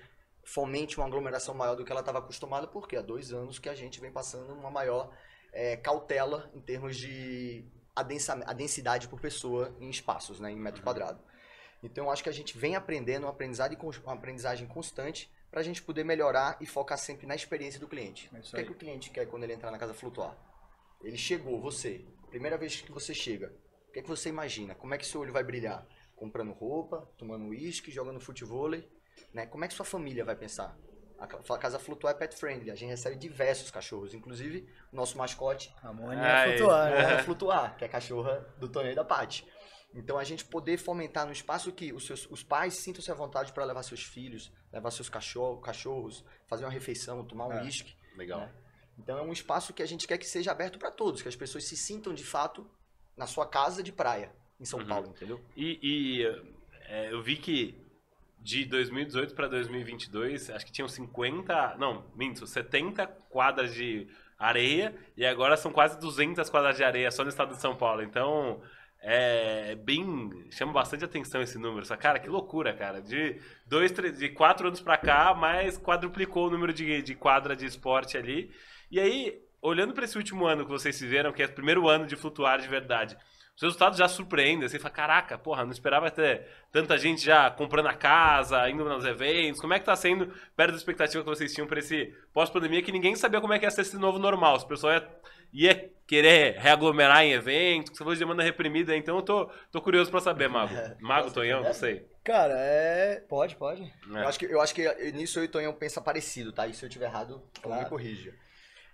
[0.45, 3.75] fomente uma aglomeração maior do que ela estava acostumada, porque há dois anos que a
[3.75, 5.11] gente vem passando uma maior
[5.53, 10.57] eh, cautela em termos de a, densa- a densidade por pessoa em espaços, né, em
[10.57, 11.21] metro quadrado.
[11.83, 15.62] Então, eu acho que a gente vem aprendendo uma aprendizagem, uma aprendizagem constante para a
[15.62, 18.29] gente poder melhorar e focar sempre na experiência do cliente.
[18.35, 20.37] É o que, é que o cliente quer quando ele entrar na casa flutuar?
[21.03, 23.55] Ele chegou, você, primeira vez que você chega,
[23.89, 24.75] o que, é que você imagina?
[24.75, 25.87] Como é que seu olho vai brilhar?
[26.15, 28.89] Comprando roupa, tomando uísque, jogando futevôlei,
[29.33, 29.47] né?
[29.47, 30.77] Como é que sua família vai pensar?
[31.19, 34.97] A ca- a casa flutuar é pet friendly, a gente recebe diversos cachorros, inclusive o
[34.97, 37.15] nosso mascote A Mônia é flutuar, né?
[37.15, 39.47] é flutuar, que é a cachorra do Tonho e da Paty.
[39.97, 43.53] Então a gente poder fomentar no espaço que os, seus, os pais sintam-se à vontade
[43.53, 47.63] para levar seus filhos, levar seus cachorro, cachorros, fazer uma refeição, tomar um É.
[47.63, 47.97] uísque.
[48.17, 48.41] Legal.
[48.41, 48.53] né?
[48.99, 51.37] Então é um espaço que a gente quer que seja aberto para todos, que as
[51.37, 52.67] pessoas se sintam de fato
[53.17, 54.31] na sua casa de praia,
[54.61, 54.87] em São Uhum.
[54.87, 55.41] Paulo, entendeu?
[55.57, 56.27] E, e,
[56.89, 57.75] é, eu vi que
[58.39, 64.07] de 2018 para 2022, acho que tinham 50, não, minto, 70 quadras de
[64.39, 68.03] areia e agora são quase 200 quadras de areia só no estado de São Paulo.
[68.03, 68.63] Então,
[69.01, 71.87] é bem, chama bastante atenção esse número.
[71.87, 73.01] Só, cara, que loucura, cara.
[73.01, 77.55] De dois, três, de quatro anos para cá, mais quadruplicou o número de, de quadra
[77.55, 78.51] de esporte ali.
[78.91, 82.07] E aí, olhando para esse último ano que vocês fizeram, que é o primeiro ano
[82.07, 83.17] de flutuar de verdade,
[83.57, 84.69] os resultados já surpreendem.
[84.69, 89.05] Você fala, caraca, porra, não esperava ter tanta gente já comprando a casa, indo nos
[89.05, 89.61] eventos.
[89.61, 92.93] Como é que tá sendo perto da expectativa que vocês tinham para esse pós-pandemia que
[92.93, 94.59] ninguém sabia como é que ia ser esse novo normal?
[94.59, 95.09] Se o pessoal ia,
[95.53, 99.83] ia querer reaglomerar em eventos, que você falou de demanda reprimida, então eu tô, tô
[99.83, 100.73] curioso para saber, Mago.
[101.01, 102.09] Mago, Tonhão, não sei.
[102.23, 103.21] Cara, é.
[103.29, 103.83] Pode, pode.
[103.83, 104.23] É.
[104.23, 106.66] Eu, acho que, eu acho que nisso eu e o Tonhão pensa parecido, tá?
[106.66, 107.83] E se eu tiver errado, Claro.
[107.83, 108.35] me corrija.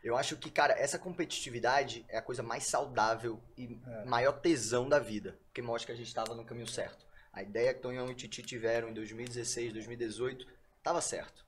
[0.03, 4.05] Eu acho que, cara, essa competitividade é a coisa mais saudável e É.
[4.05, 5.38] maior tesão da vida.
[5.46, 7.07] Porque mostra que a gente estava no caminho certo.
[7.33, 10.46] A ideia que Tonhão e Titi tiveram em 2016, 2018,
[10.79, 11.44] estava certo.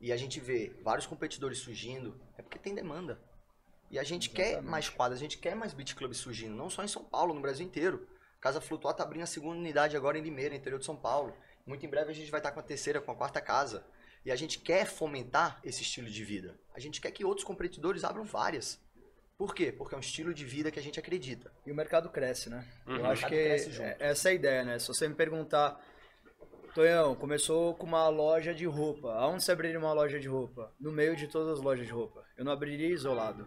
[0.00, 3.18] E a gente vê vários competidores surgindo, é porque tem demanda.
[3.92, 4.70] E a gente quer Exatamente.
[4.70, 7.40] mais quadras, a gente quer mais beat clubs surgindo, não só em São Paulo, no
[7.42, 8.08] Brasil inteiro.
[8.40, 11.36] Casa Flutuar tá abrindo a segunda unidade agora em Limeira, interior de São Paulo.
[11.66, 13.84] Muito em breve a gente vai estar com a terceira, com a quarta casa.
[14.24, 16.58] E a gente quer fomentar esse estilo de vida.
[16.74, 18.80] A gente quer que outros competidores abram várias.
[19.36, 19.70] Por quê?
[19.70, 21.52] Porque é um estilo de vida que a gente acredita.
[21.66, 22.66] E o mercado cresce, né?
[22.86, 22.96] Uhum.
[22.96, 24.78] Eu acho que é- essa é a ideia, né?
[24.78, 25.78] Se você me perguntar,
[26.74, 29.12] Tonhão, começou com uma loja de roupa.
[29.14, 30.72] Aonde você abriria uma loja de roupa?
[30.80, 32.24] No meio de todas as lojas de roupa.
[32.36, 33.46] Eu não abriria isolado.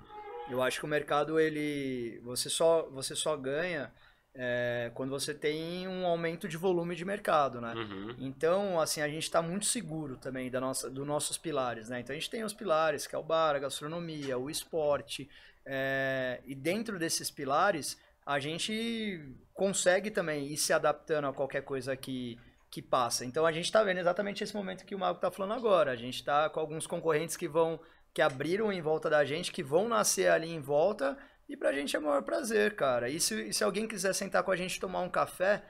[0.49, 2.19] Eu acho que o mercado, ele.
[2.23, 3.91] Você só, você só ganha
[4.37, 7.73] é, quando você tem um aumento de volume de mercado, né?
[7.73, 8.15] Uhum.
[8.19, 12.01] Então, assim, a gente está muito seguro também da nossa, dos nossos pilares, né?
[12.01, 15.29] Então, a gente tem os pilares, que é o bar, a gastronomia, o esporte,
[15.65, 19.21] é, e dentro desses pilares, a gente
[19.53, 22.37] consegue também ir se adaptando a qualquer coisa que,
[22.69, 23.23] que passa.
[23.23, 25.91] Então, a gente está vendo exatamente esse momento que o Mago está falando agora.
[25.91, 27.79] A gente está com alguns concorrentes que vão,
[28.15, 31.17] que abriram em volta da gente, que vão nascer ali em volta,
[31.49, 33.09] e pra gente é o maior prazer, cara.
[33.09, 35.61] E se, e se alguém quiser sentar com a gente tomar um café,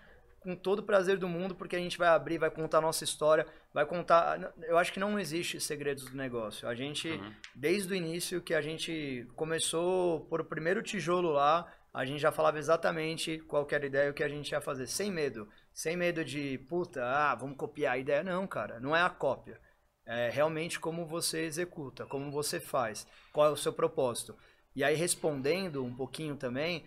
[0.42, 3.04] com todo o prazer do mundo, porque a gente vai abrir, vai contar a nossa
[3.04, 4.54] história, vai contar.
[4.62, 6.68] Eu acho que não existe segredos do negócio.
[6.70, 7.34] A gente, Uhum.
[7.56, 12.32] desde o início que a gente começou por o primeiro tijolo lá, a gente já
[12.32, 15.50] falava exatamente qual que era a ideia o que a gente ia fazer, sem medo.
[15.74, 18.24] Sem medo de, puta, ah, vamos copiar a ideia.
[18.24, 19.60] Não, cara, não é a cópia.
[20.06, 24.36] É realmente como você executa, como você faz, qual é o seu propósito.
[24.76, 26.86] E aí, respondendo um pouquinho também,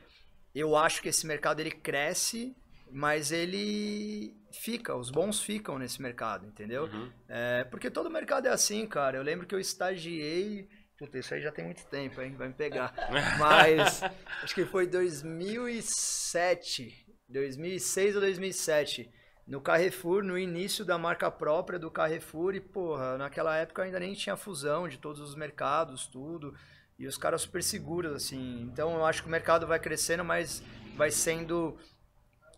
[0.54, 2.54] eu acho que esse mercado ele cresce,
[2.90, 6.84] mas ele fica, os bons ficam nesse mercado, entendeu?
[6.84, 7.10] Uhum.
[7.28, 9.16] É, porque todo mercado é assim, cara.
[9.16, 10.68] Eu lembro que eu estagiei.
[10.98, 12.34] Puta, isso aí já tem muito tempo, hein?
[12.36, 12.92] Vai me pegar.
[13.38, 14.02] Mas
[14.42, 19.10] acho que foi 2007, 2006 ou 2007,
[19.48, 22.54] no Carrefour, no início da marca própria do Carrefour.
[22.54, 26.54] E, porra, naquela época ainda nem tinha fusão de todos os mercados, tudo.
[26.98, 28.60] E os caras super seguros, assim.
[28.62, 30.62] Então eu acho que o mercado vai crescendo, mas
[30.96, 31.78] vai sendo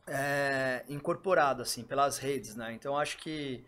[0.07, 2.73] é, incorporado, assim, pelas redes, né?
[2.73, 3.65] Então eu acho que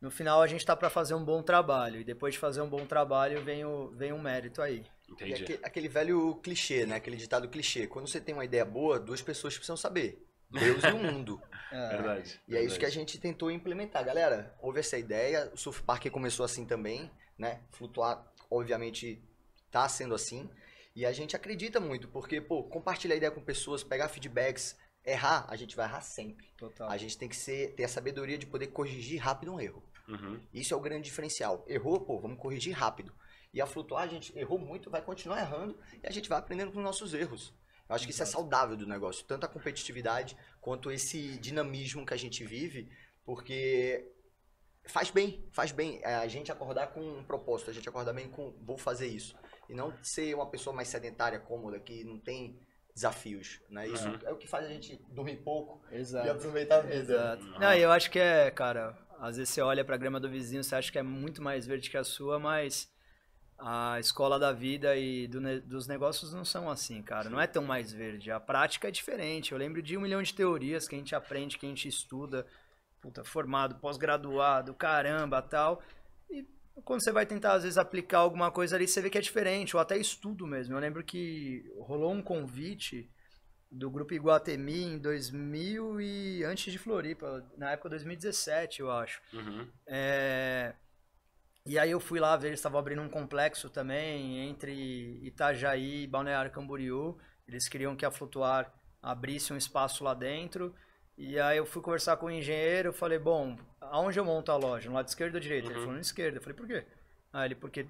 [0.00, 2.00] no final a gente está para fazer um bom trabalho.
[2.00, 4.84] E depois de fazer um bom trabalho vem o, vem um mérito aí.
[5.08, 5.44] E Entendi.
[5.44, 6.96] aquele, aquele velho clichê, né?
[6.96, 7.86] Aquele ditado clichê.
[7.86, 10.26] Quando você tem uma ideia boa, duas pessoas precisam saber.
[10.50, 11.40] Deus e o mundo.
[11.74, 12.40] É, Verdade.
[12.46, 14.04] E é isso que a gente tentou implementar.
[14.04, 17.62] Galera, houve essa ideia, o Surf Park começou assim também, né?
[17.72, 19.20] Flutuar, obviamente,
[19.72, 20.48] tá sendo assim.
[20.94, 25.56] E a gente acredita muito, porque, pô, compartilhar ideia com pessoas, pegar feedbacks, errar, a
[25.56, 26.46] gente vai errar sempre.
[26.56, 26.88] total.
[26.88, 29.82] A gente tem que ser, ter a sabedoria de poder corrigir rápido um erro.
[30.06, 30.40] Uhum.
[30.52, 31.64] Isso é o grande diferencial.
[31.66, 33.12] Errou, pô, vamos corrigir rápido.
[33.52, 36.70] E a flutuar, a gente errou muito, vai continuar errando e a gente vai aprendendo
[36.72, 37.52] com os nossos erros.
[37.88, 42.14] Eu acho que isso é saudável do negócio, tanto a competitividade quanto esse dinamismo que
[42.14, 42.88] a gente vive,
[43.24, 44.10] porque
[44.86, 48.28] faz bem, faz bem é, a gente acordar com um propósito, a gente acordar bem
[48.28, 49.34] com vou fazer isso.
[49.68, 52.58] E não ser uma pessoa mais sedentária, cômoda, que não tem
[52.94, 53.88] desafios, né?
[53.88, 54.18] Isso Uhum.
[54.24, 56.30] é o que faz a gente dormir pouco e Exato.
[56.30, 56.96] aproveitar a vida.
[57.14, 57.44] Exato.
[57.58, 60.62] Não, e eu acho que é, cara, às vezes você olha pra grama do vizinho,
[60.62, 62.88] você acha que é muito mais verde que a sua, mas
[63.58, 67.30] a escola da vida e do ne- dos negócios não são assim, cara.
[67.30, 68.30] Não é tão mais verde.
[68.30, 69.52] A prática é diferente.
[69.52, 72.46] Eu lembro de um milhão de teorias que a gente aprende, que a gente estuda,
[73.00, 75.82] puta, formado, pós-graduado, caramba, tal.
[76.30, 76.46] E
[76.84, 79.76] quando você vai tentar, às vezes, aplicar alguma coisa ali, você vê que é diferente,
[79.76, 80.74] ou até estudo mesmo.
[80.74, 83.08] Eu lembro que rolou um convite
[83.70, 89.20] do grupo Iguatemi em 2000 e antes de Floripa, na época 2017, eu acho.
[89.32, 89.68] Uhum.
[89.86, 90.74] É,
[91.66, 96.06] E aí eu fui lá ver, eles estavam abrindo um complexo também entre Itajaí e
[96.06, 97.16] Balneário Camboriú.
[97.48, 98.70] Eles queriam que a Flutuar
[99.02, 100.74] abrisse um espaço lá dentro.
[101.16, 104.88] E aí eu fui conversar com o engenheiro, falei, bom, aonde eu monto a loja?
[104.90, 105.66] No lado esquerdo ou direito?
[105.66, 105.80] Ele Uhum.
[105.80, 106.36] falou, no esquerdo.
[106.36, 106.84] Eu falei, por quê?
[107.32, 107.86] Ah, ele, porque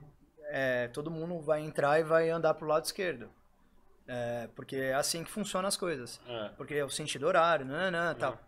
[0.51, 3.29] é, todo mundo vai entrar e vai andar pro lado esquerdo.
[4.07, 6.21] É, porque é assim que funcionam as coisas.
[6.29, 6.49] É.
[6.51, 8.33] Porque é o sentido horário, né, né, tal.
[8.33, 8.39] Uhum.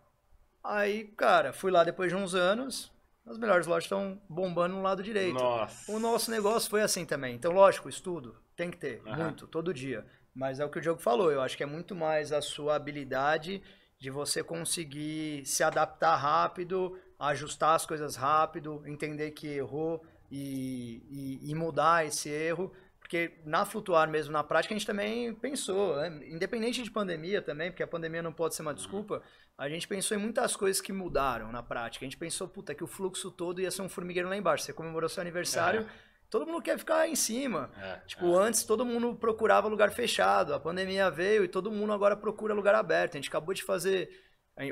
[0.63, 2.91] Aí, cara, fui lá depois de uns anos,
[3.27, 5.33] as melhores lojas estão bombando no lado direito.
[5.39, 5.91] Nossa.
[5.91, 7.35] O nosso negócio foi assim também.
[7.35, 9.25] Então, lógico, estudo tem que ter, Aham.
[9.25, 10.05] muito, todo dia.
[10.33, 12.75] Mas é o que o Diogo falou, eu acho que é muito mais a sua
[12.75, 13.61] habilidade
[13.99, 21.51] de você conseguir se adaptar rápido, ajustar as coisas rápido, entender que errou e, e-
[21.51, 22.71] e mudar esse erro.
[23.07, 26.19] Porque na Flutuar mesmo, na prática, a gente também pensou, né?
[26.27, 29.23] independente de pandemia também, porque a pandemia não pode ser uma desculpa,
[29.57, 32.03] a gente pensou em muitas coisas que mudaram na prática.
[32.03, 34.65] A gente pensou, puta, que o fluxo todo ia ser um formigueiro lá embaixo.
[34.65, 35.87] Você comemorou seu aniversário,
[36.29, 37.71] todo mundo quer ficar em cima.
[37.81, 42.13] É, Tipo, antes todo mundo procurava lugar fechado, a pandemia veio e todo mundo agora
[42.17, 43.15] procura lugar aberto.
[43.15, 44.09] A gente acabou de fazer.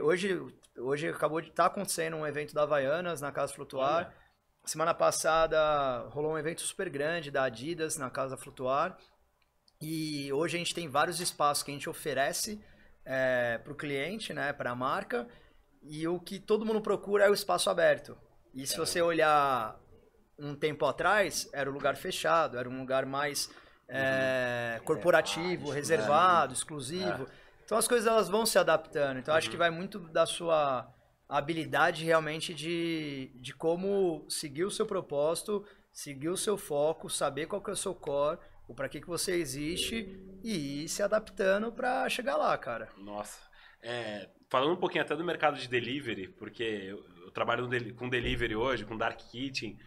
[0.04, 0.46] Hoje,
[0.78, 4.14] hoje acabou de estar tá acontecendo um evento da Havaianas na Casa Flutuar.
[4.66, 8.98] Semana passada rolou um evento super grande da Adidas na Casa Flutuar.
[9.80, 12.60] E hoje a gente tem vários espaços que a gente oferece
[13.64, 15.28] para o cliente, né, para a marca.
[15.84, 18.18] E o que todo mundo procura é o espaço aberto.
[18.56, 19.80] E se você olhar
[20.40, 23.52] um tempo atrás, era um lugar fechado, era um lugar mais
[23.88, 27.28] é, corporativo, reservado, exclusivo.
[27.64, 29.20] Então as coisas elas vão se adaptando.
[29.20, 30.92] Então acho que vai muito da sua
[31.28, 37.62] habilidade realmente de, de como seguir o seu propósito, seguir o seu foco, saber qual
[37.62, 41.72] que é o seu core, o para que, que você existe e ir se adaptando
[41.72, 42.90] para chegar lá, cara.
[42.98, 43.40] Nossa.
[43.82, 48.56] É, falando um pouquinho até do mercado de delivery, porque eu, eu trabalho com delivery
[48.56, 49.78] hoje, com Dark Kitchen.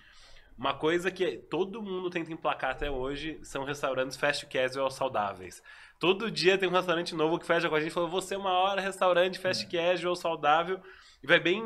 [0.56, 5.62] Uma coisa que todo mundo tenta emplacar até hoje são restaurantes fast casual saudáveis.
[5.98, 8.38] Todo dia tem um restaurante novo que fecha com a gente e fala: você é
[8.38, 9.68] uma hora restaurante fast é.
[9.68, 10.80] casual saudável.
[11.22, 11.62] E vai bem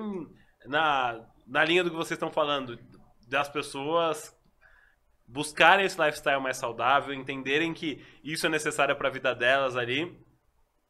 [0.66, 2.78] na, na linha do que vocês estão falando,
[3.28, 4.36] das pessoas
[5.26, 10.16] buscarem esse lifestyle mais saudável, entenderem que isso é necessário para a vida delas ali.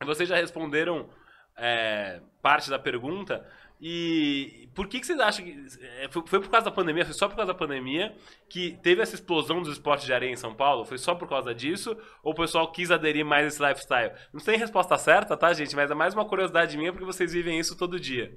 [0.04, 1.08] Vocês já responderam
[1.56, 3.46] é, parte da pergunta.
[3.84, 5.66] E por que, que vocês acham que.
[5.98, 7.04] É, foi, por causa da pandemia?
[7.04, 8.14] Foi só por causa da pandemia
[8.48, 10.84] que teve essa explosão dos esportes de areia em São Paulo?
[10.84, 11.96] Foi só por causa disso?
[12.22, 14.12] Ou o pessoal quis aderir mais a esse lifestyle?
[14.32, 15.74] Não tem resposta certa, tá, gente?
[15.74, 18.32] Mas é mais uma curiosidade minha porque vocês vivem isso todo dia.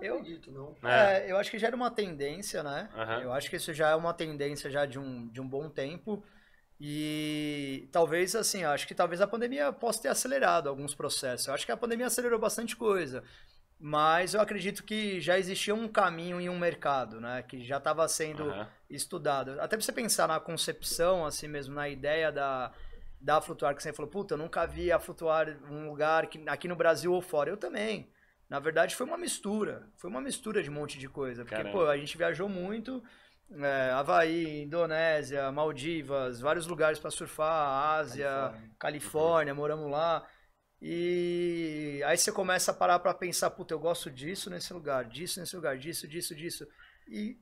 [0.00, 0.74] Eu acredito, não.
[0.82, 1.26] É.
[1.26, 2.88] é, eu acho que já era uma tendência, né?
[2.94, 3.22] Uhum.
[3.22, 6.22] Eu acho que isso já é uma tendência já de um, de um bom tempo.
[6.78, 11.46] E talvez, assim, acho que talvez a pandemia possa ter acelerado alguns processos.
[11.46, 13.22] Eu acho que a pandemia acelerou bastante coisa.
[13.78, 17.42] Mas eu acredito que já existia um caminho em um mercado, né?
[17.42, 18.66] Que já estava sendo uhum.
[18.88, 19.52] estudado.
[19.60, 22.72] Até para você pensar na concepção, assim mesmo, na ideia da,
[23.20, 26.66] da Flutuar, que você falou, puta, eu nunca vi a Flutuar um lugar que, aqui
[26.66, 27.50] no Brasil ou fora.
[27.50, 28.10] Eu também.
[28.48, 29.88] Na verdade, foi uma mistura.
[29.96, 31.44] Foi uma mistura de um monte de coisa.
[31.44, 31.72] Porque, Caramba.
[31.72, 33.02] pô, a gente viajou muito.
[33.50, 39.60] É, Havaí, Indonésia, Maldivas, vários lugares para surfar, Ásia, Califórnia, Califórnia uhum.
[39.60, 40.26] moramos lá.
[40.80, 45.40] E aí você começa a parar para pensar, puta, eu gosto disso nesse lugar, disso
[45.40, 46.66] nesse lugar, disso, disso, disso.
[47.08, 47.38] E,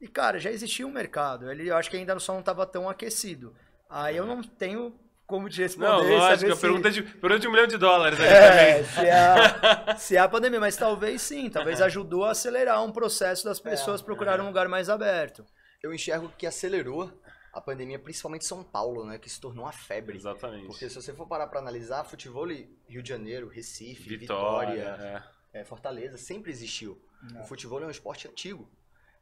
[0.00, 1.50] e cara, já existia um mercado.
[1.50, 3.54] Ele, eu acho que ainda só não estava tão aquecido.
[3.88, 4.98] Aí eu não tenho
[5.30, 5.86] como te responder.
[5.86, 6.60] Não, lógico, se...
[6.60, 8.18] pergunta, de, pergunta de um milhão de dólares.
[8.18, 12.84] É, se é, a, se é a pandemia, mas talvez sim, talvez ajudou a acelerar
[12.84, 14.42] um processo das pessoas é, procurarem é.
[14.42, 15.46] um lugar mais aberto.
[15.80, 17.10] Eu enxergo que acelerou
[17.52, 20.16] a pandemia, principalmente São Paulo, né, que se tornou uma febre.
[20.16, 20.66] Exatamente.
[20.66, 25.64] Porque se você for parar para analisar, futebol Rio de Janeiro, Recife, Vitória, Vitória é.
[25.64, 27.00] Fortaleza, sempre existiu.
[27.32, 27.42] Não.
[27.42, 28.68] O futebol é um esporte antigo.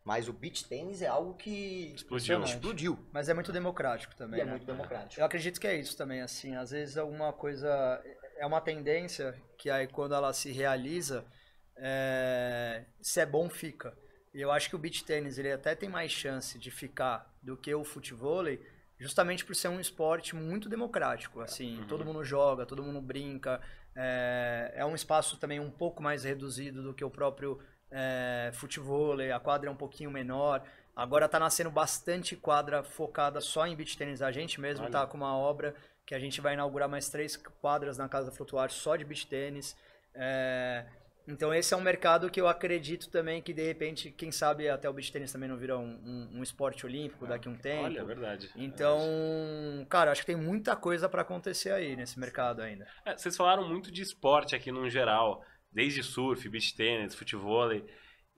[0.09, 2.42] Mas o beach tênis é algo que explodiu.
[2.42, 2.98] explodiu.
[3.12, 4.38] Mas é muito democrático também.
[4.38, 4.52] E é né?
[4.52, 5.20] muito democrático.
[5.20, 6.56] Eu acredito que é isso também, assim.
[6.56, 8.02] Às vezes alguma coisa.
[8.38, 11.26] É uma tendência que aí quando ela se realiza,
[11.76, 12.86] é...
[13.02, 13.94] se é bom, fica.
[14.32, 17.54] E eu acho que o beach tênis ele até tem mais chance de ficar do
[17.54, 18.44] que o futebol,
[18.98, 21.42] justamente por ser um esporte muito democrático.
[21.42, 21.86] Assim, uhum.
[21.86, 23.61] todo mundo joga, todo mundo brinca.
[23.94, 24.72] É...
[24.76, 27.61] é um espaço também um pouco mais reduzido do que o próprio
[27.91, 30.62] é, futebol, a quadra é um pouquinho menor.
[30.95, 34.20] Agora está nascendo bastante quadra focada só em beach tênis.
[34.20, 35.74] A gente mesmo está com uma obra
[36.05, 39.76] que a gente vai inaugurar mais três quadras na Casa Flutuar só de beach tênis.
[40.14, 40.86] É,
[41.28, 44.89] então esse é um mercado que eu acredito também que de repente, quem sabe até
[44.89, 47.28] o beach tênis também não vira um, um, um esporte olímpico é.
[47.28, 47.84] daqui a um tempo.
[47.84, 48.51] Olha, é verdade.
[48.57, 48.99] Então,
[49.82, 52.86] é cara, acho que tem muita coisa para acontecer aí nesse mercado ainda.
[53.05, 57.71] É, vocês falaram muito de esporte aqui no geral desde surf, beach tennis, futebol.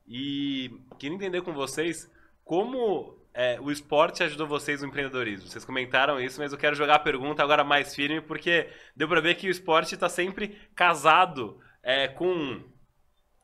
[0.06, 2.10] E queria entender com vocês
[2.44, 5.48] como é, o esporte ajudou vocês no empreendedorismo.
[5.48, 9.20] Vocês comentaram isso, mas eu quero jogar a pergunta agora mais firme, porque deu para
[9.20, 12.62] ver que o esporte está sempre casado é, com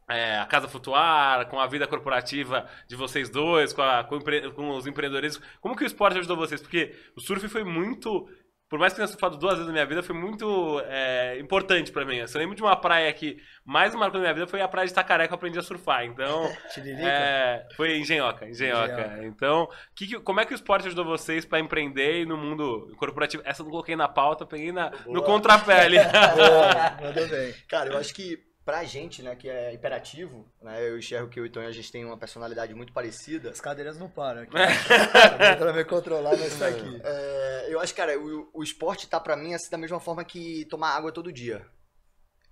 [0.09, 4.18] é, a Casa Flutuar, com a vida corporativa de vocês dois, com, a, com,
[4.55, 5.47] com os empreendedorismos.
[5.61, 6.61] Como que o esporte ajudou vocês?
[6.61, 8.28] Porque o surf foi muito
[8.68, 12.04] por mais que tenha surfado duas vezes na minha vida, foi muito é, importante para
[12.04, 12.16] mim.
[12.16, 14.92] Eu lembro de uma praia que mais marcou na minha vida foi a praia de
[14.92, 16.04] Itacaré que eu aprendi a surfar.
[16.04, 19.20] Então, é, foi engenhoca, engenhoca.
[19.22, 23.42] Então, que, como é que o esporte ajudou vocês para empreender no mundo corporativo?
[23.46, 25.98] Essa eu não coloquei na pauta, peguei na, no contrapé ali.
[27.00, 27.54] Mandou bem.
[27.68, 31.46] Cara, eu acho que pra gente, né, que é hiperativo, né, eu enxergo que o
[31.46, 33.50] Iton e a gente tem uma personalidade muito parecida.
[33.50, 34.50] As cadeiras não param aqui.
[35.56, 37.00] pra me controlar, mas tá aqui.
[37.04, 40.64] É, eu acho, cara, o, o esporte tá pra mim assim da mesma forma que
[40.64, 41.64] tomar água todo dia.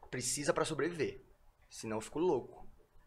[0.09, 1.21] Precisa para sobreviver.
[1.69, 2.65] Senão eu fico louco.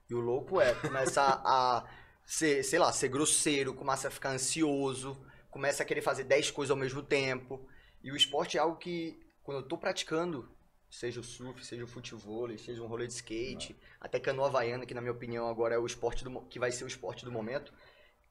[0.10, 1.86] E o louco é começar a
[2.26, 6.72] ser, sei lá, ser grosseiro, começa a ficar ansioso, começa a querer fazer 10 coisas
[6.72, 7.66] ao mesmo tempo.
[8.04, 10.54] E o esporte é algo que, quando eu tô praticando,
[10.90, 14.94] Seja o surf, seja o futebol, seja um rolê de skate, até canoa havaiana, que
[14.94, 17.74] na minha opinião agora é o esporte do, que vai ser o esporte do momento.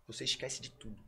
[0.07, 1.05] Você esquece de tudo.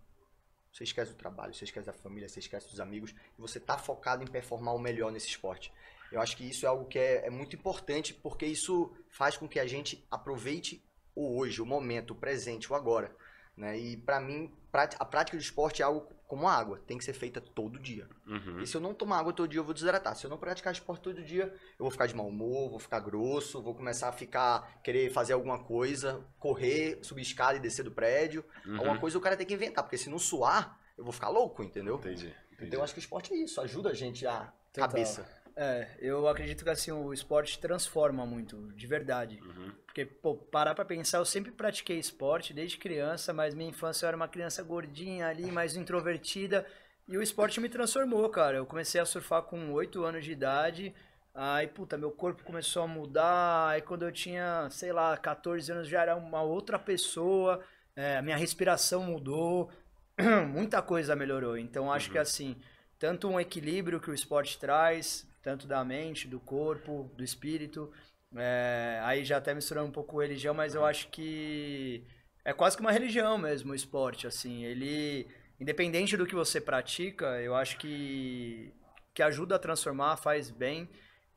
[0.73, 3.15] Você esquece do trabalho, você esquece da família, você esquece dos amigos.
[3.37, 5.73] E você tá focado em performar o melhor nesse esporte.
[6.13, 9.49] Eu acho que isso é algo que é, é muito importante, porque isso faz com
[9.49, 10.85] que a gente aproveite
[11.15, 13.15] o hoje, o momento, o presente, o agora.
[13.57, 13.79] Né?
[13.79, 17.41] E para mim, a prática do esporte é algo como água, tem que ser feita
[17.41, 18.07] todo dia.
[18.27, 18.61] Uhum.
[18.61, 20.15] E se eu não tomar água todo dia, eu vou desidratar.
[20.15, 23.01] Se eu não praticar esporte todo dia, eu vou ficar de mau humor, vou ficar
[23.01, 27.91] grosso, vou começar a ficar, querer fazer alguma coisa, correr, subir escada e descer do
[27.91, 28.45] prédio.
[28.67, 28.77] Uhum.
[28.77, 31.63] Alguma coisa o cara tem que inventar, porque se não suar, eu vou ficar louco,
[31.63, 31.97] entendeu?
[31.97, 32.27] Entendi.
[32.27, 32.67] entendi.
[32.67, 34.87] Então eu acho que o esporte é isso, ajuda a gente a Total.
[34.87, 35.27] cabeça.
[35.61, 39.41] É, eu acredito que assim, o esporte transforma muito, de verdade.
[39.43, 39.73] Uhum.
[39.87, 44.09] Porque, pô, parar pra pensar, eu sempre pratiquei esporte desde criança, mas minha infância eu
[44.09, 46.65] era uma criança gordinha ali, mais introvertida.
[47.09, 48.59] E o esporte me transformou, cara.
[48.59, 50.95] Eu comecei a surfar com 8 anos de idade.
[51.35, 53.69] Aí, puta, meu corpo começou a mudar.
[53.71, 57.65] Aí, quando eu tinha, sei lá, 14 anos, já era uma outra pessoa.
[57.97, 59.71] É, minha respiração mudou.
[60.53, 61.59] Muita coisa melhorou.
[61.59, 62.13] Então, acho Uhum.
[62.13, 62.57] que, assim,
[62.99, 67.93] tanto um equilíbrio que o esporte traz, tanto da mente, do corpo, do espírito.
[68.37, 72.05] É, aí já até misturando um pouco com religião, mas eu acho que
[72.45, 74.65] é quase que uma religião mesmo o esporte, assim.
[74.65, 75.27] Ele,
[75.61, 78.73] independente do que você pratica, eu acho que,
[79.15, 80.89] que ajuda a transformar, faz bem.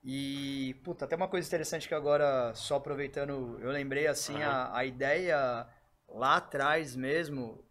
[0.04, 4.84] E, puta, até uma coisa interessante que agora, só aproveitando, eu lembrei, assim, a, a
[4.84, 5.68] ideia
[6.10, 7.64] lá atrás mesmo,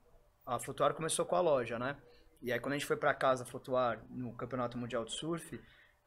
[0.46, 1.96] a Flutuar começou com a loja, né?
[2.42, 5.60] E aí quando a gente foi pra casa flutuar no Campeonato Mundial de Surf,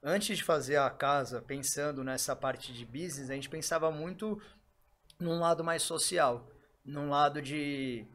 [0.04, 4.42] antes de fazer a casa, pensando nessa parte de business, a gente pensava muito
[5.20, 6.48] num lado mais social,
[6.86, 8.06] num lado de,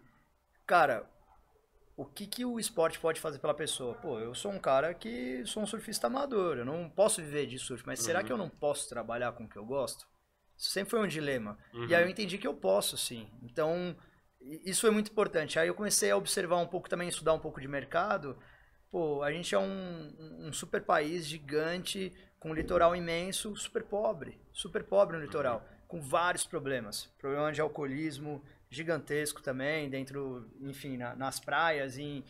[0.67, 1.09] cara,
[1.97, 3.95] o que, que o esporte pode fazer pela pessoa?
[3.97, 7.59] Pô, eu sou um cara que sou um surfista amador, eu não posso viver de
[7.59, 8.25] surf, mas será Uhum.
[8.25, 10.07] que eu não posso trabalhar com o que eu gosto?
[10.57, 11.59] Isso sempre foi um dilema.
[11.73, 11.87] Uhum.
[11.87, 13.29] E aí eu entendi que eu posso, sim.
[13.43, 13.97] Então,
[14.41, 15.59] isso foi muito importante.
[15.59, 18.39] Aí eu comecei a observar um pouco também, estudar um pouco de mercado.
[18.91, 20.13] Pô, a gente é um,
[20.47, 24.39] um super país gigante, com um litoral imenso, super pobre.
[24.53, 27.07] Super pobre no litoral, com vários problemas.
[27.19, 31.99] Problema de alcoolismo gigantesco também, dentro, enfim, na- nas praias.
[31.99, 32.25] Em...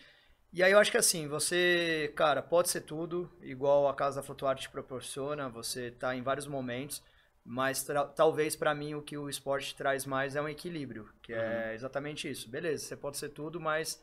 [0.52, 4.56] E aí eu acho que assim, você, cara, pode ser tudo, igual a Casa Flutuar
[4.56, 7.02] te proporciona, você tá em vários momentos.
[7.44, 11.72] Mas talvez pra mim o que o esporte traz mais é um equilíbrio, que é
[11.74, 12.48] exatamente isso.
[12.50, 14.02] Beleza, você pode ser tudo, mas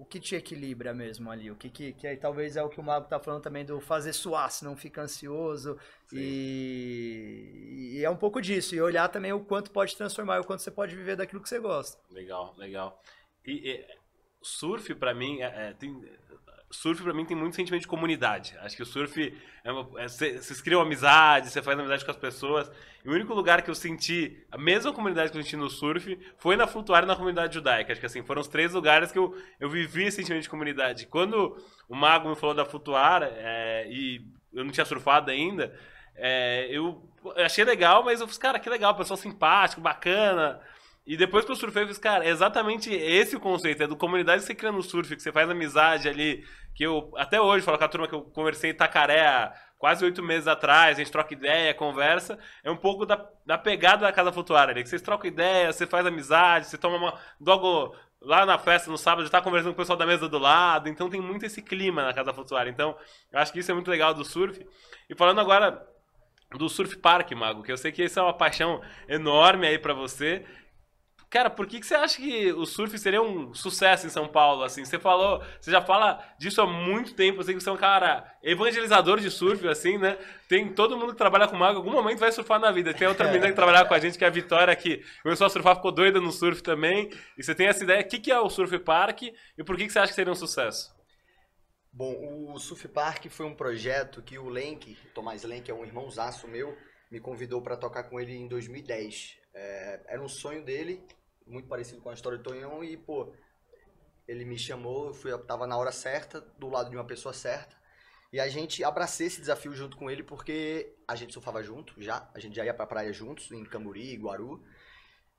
[0.00, 1.50] o que te equilibra mesmo ali?
[1.50, 3.78] O que, que, que aí talvez é o que o Mago tá falando também do
[3.82, 5.78] fazer suar, se não fica ansioso.
[6.10, 8.74] E, e é um pouco disso.
[8.74, 11.48] E olhar também o quanto pode transformar, e o quanto você pode viver daquilo que
[11.50, 12.00] você gosta.
[12.10, 12.98] Legal, legal.
[13.44, 13.86] E, e,
[14.40, 16.02] surf pra mim é, é, tem
[16.70, 18.56] surf pra mim tem muito sentimento de comunidade.
[18.60, 22.10] Acho que o surf é uma, é, cê- vocês criam amizade, você faz amizade com
[22.10, 22.70] as pessoas.
[23.04, 26.18] E o único lugar que eu senti a mesma comunidade que eu senti no surf
[26.38, 27.92] foi na Flutuar e na comunidade judaica.
[27.92, 31.06] Acho que assim, foram os três lugares que eu, eu vivi esse sentimento de comunidade.
[31.06, 31.56] Quando
[31.88, 35.76] o Mago me falou da Flutuar é, e eu não tinha surfado ainda,
[36.14, 37.02] é, eu
[37.36, 40.60] achei legal, mas eu fiz, cara, que legal, pessoal simpático, bacana.
[41.06, 43.96] E depois que eu surfei, eu fiz, cara, é exatamente esse o conceito, é do
[43.96, 46.44] comunidade que você cria no surf, que você faz amizade ali,
[46.80, 50.02] que eu, até hoje, falo com a turma que eu conversei em Itacaré há quase
[50.02, 54.12] oito meses atrás, a gente troca ideia, conversa, é um pouco da, da pegada da
[54.12, 57.20] Casa Flutuar ali, que vocês trocam ideia, você faz amizade, você toma uma...
[57.38, 60.38] Logo, lá na festa, no sábado, já tá conversando com o pessoal da mesa do
[60.38, 62.96] lado, então tem muito esse clima na Casa Flutuar, então
[63.30, 64.66] eu acho que isso é muito legal do surf.
[65.06, 65.86] E falando agora
[66.56, 69.92] do Surf Park, Mago, que eu sei que isso é uma paixão enorme aí pra
[69.92, 70.46] você.
[71.30, 74.64] Cara, por que, que você acha que o surf seria um sucesso em São Paulo?
[74.64, 77.40] Assim, você falou, você já fala disso há muito tempo.
[77.44, 80.18] Sei que você é um cara evangelizador de surf, assim, né?
[80.48, 82.92] Tem todo mundo que trabalha com mago, em algum momento vai surfar na vida.
[82.92, 85.50] Tem outra menina que trabalhava com a gente, que é a Vitória, que começou a
[85.50, 87.08] surfar, ficou doida no surf também.
[87.38, 88.00] E você tem essa ideia.
[88.00, 90.32] O que, que é o Surf Park e por que, que você acha que seria
[90.32, 90.92] um sucesso?
[91.92, 96.48] Bom, o Surf Park foi um projeto que o Lenk, Tomás Lenk, é um irmãozaço
[96.48, 96.76] meu,
[97.08, 99.38] me convidou para tocar com ele em 2010.
[99.54, 101.02] É, era um sonho dele,
[101.46, 103.32] muito parecido com a história do Tonhão, e, pô,
[104.26, 107.32] ele me chamou, eu fui, eu tava na hora certa, do lado de uma pessoa
[107.32, 107.76] certa,
[108.32, 112.30] e a gente abracei esse desafio junto com ele, porque a gente surfava junto já,
[112.32, 114.62] a gente já ia pra praia juntos, em Camburi, Guaru,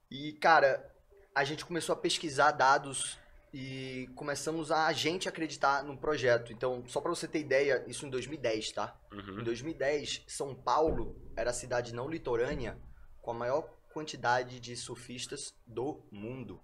[0.09, 0.93] e, cara,
[1.33, 3.17] a gente começou a pesquisar dados
[3.53, 6.51] e começamos a, a gente acreditar no projeto.
[6.51, 8.99] Então, só para você ter ideia, isso em 2010, tá?
[9.11, 9.43] Em Uhum.
[9.43, 12.77] 2010, São Paulo era a cidade não litorânea
[13.21, 16.61] com a maior quantidade de surfistas do mundo.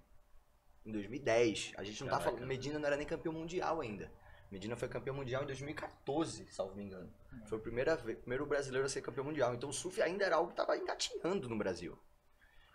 [0.85, 1.73] Em 2010.
[1.77, 2.31] A gente não tá Caraca.
[2.31, 2.47] falando.
[2.47, 4.11] Medina não era nem campeão mundial ainda.
[4.49, 7.13] Medina foi campeão mundial em 2014, salvo me engano.
[7.47, 9.53] Foi o primeira primeiro brasileiro a ser campeão mundial.
[9.53, 11.97] Então o surf ainda era algo que estava engatinhando no Brasil.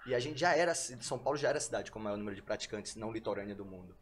[0.06, 2.36] E a gente já era, São Paulo já era a cidade com o maior número
[2.36, 3.96] de praticantes não litorânea do mundo.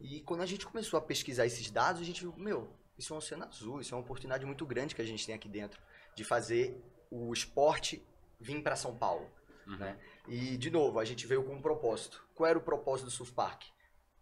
[0.00, 3.16] E quando a gente começou a pesquisar esses dados, a gente viu, meu, isso é
[3.16, 5.80] um oceano azul, isso é uma oportunidade muito grande que a gente tem aqui dentro
[6.14, 6.80] de fazer
[7.10, 8.02] o esporte
[8.40, 9.30] vir para São Paulo.
[9.66, 9.76] Uhum.
[9.76, 9.98] Né?
[10.28, 12.24] E, de novo, a gente veio com um propósito.
[12.34, 13.64] Qual era o propósito do Surf Park?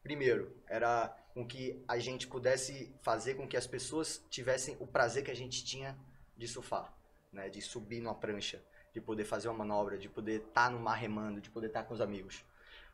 [0.02, 5.22] Primeiro, era com que a gente pudesse fazer com que as pessoas tivessem o prazer
[5.24, 5.98] que a gente tinha
[6.36, 6.92] de surfar,
[7.32, 7.48] né?
[7.48, 8.62] de subir numa prancha,
[8.92, 11.94] de poder fazer uma manobra, de poder estar no mar remando, de poder estar com
[11.94, 12.44] os amigos.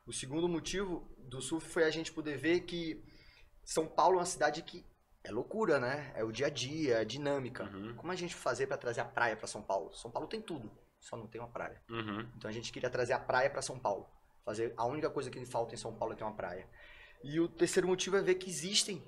[0.07, 3.03] O segundo motivo do surf foi a gente poder ver que
[3.65, 4.85] São Paulo é uma cidade que
[5.23, 6.13] é loucura, né?
[6.15, 7.65] É o dia a dia, é dinâmica.
[7.65, 7.95] Uhum.
[7.97, 9.95] Como a gente fazer para trazer a praia para São Paulo?
[9.95, 10.71] São Paulo tem tudo,
[11.05, 11.81] só não tem uma praia.
[11.91, 12.21] Uhum.
[12.37, 14.09] Então a gente queria trazer a praia para São Paulo.
[14.45, 16.67] Fazer a única coisa que falta em São Paulo é ter uma praia.
[17.23, 19.03] E o terceiro motivo é ver que existem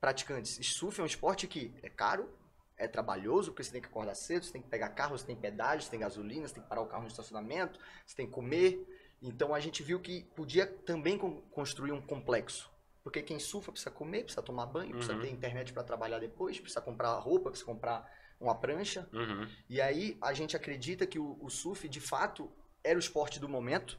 [0.00, 0.58] praticantes.
[0.74, 2.28] Surf é um esporte que é caro,
[2.76, 5.36] é trabalhoso, porque você tem que acordar cedo, você tem que pegar carro, você tem
[5.36, 8.32] pedágio, você tem gasolina, você tem que parar o carro no estacionamento, você tem que
[8.32, 8.86] comer.
[9.22, 12.70] Então a gente viu que podia também con- construir um complexo.
[13.02, 15.20] Porque quem surfa precisa comer, precisa tomar banho, precisa Uhum.
[15.20, 18.10] ter internet para trabalhar depois, precisa comprar roupa, precisa comprar
[18.44, 19.08] uma prancha.
[19.12, 19.48] Uhum.
[19.68, 22.50] E aí a gente acredita que o, o surf, de fato,
[22.82, 23.98] era o esporte do momento.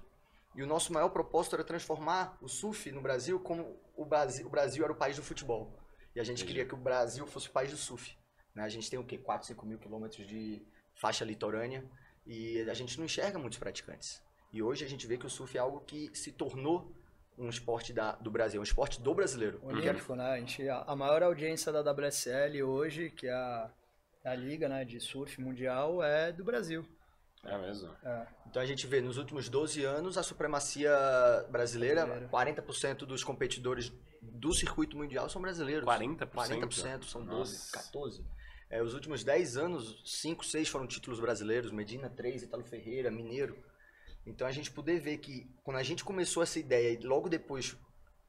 [0.55, 4.49] E o nosso maior propósito era transformar o surf no Brasil como o Brasil, o
[4.49, 5.77] Brasil era o país do futebol.
[6.15, 6.47] E a gente Entendi.
[6.53, 8.15] queria que o Brasil fosse o país do surf.
[8.53, 8.63] né?
[8.63, 9.17] A gente tem o quê?
[9.17, 10.65] 4, 5 mil quilômetros de
[10.95, 11.83] faixa litorânea
[12.25, 14.23] e a gente não enxerga muitos praticantes.
[14.53, 16.95] E hoje a gente vê que o surf é algo que se tornou
[17.37, 19.59] um esporte da, do Brasil, um esporte do brasileiro.
[19.61, 20.23] Olímpico, né?
[20.31, 23.69] A, gente, a a maior audiência da WSL hoje, que é a,
[24.25, 26.85] a liga né, de surf mundial, é do Brasil.
[27.43, 27.95] É mesmo.
[28.03, 28.25] É.
[28.47, 30.91] Então a gente vê nos últimos 12 anos a supremacia
[31.49, 32.63] brasileira, Brasileira.
[32.63, 35.85] 40% dos competidores do circuito mundial são brasileiros.
[35.85, 36.25] 40%?
[36.25, 37.71] 40% são 12, Nossa.
[37.71, 38.25] 14.
[38.67, 43.55] É, os últimos 10 anos, 5, 6 foram títulos brasileiros, Medina 3, Italo Ferreira, Mineiro.
[44.25, 47.77] Então a gente poder ver que quando a gente começou essa ideia e logo depois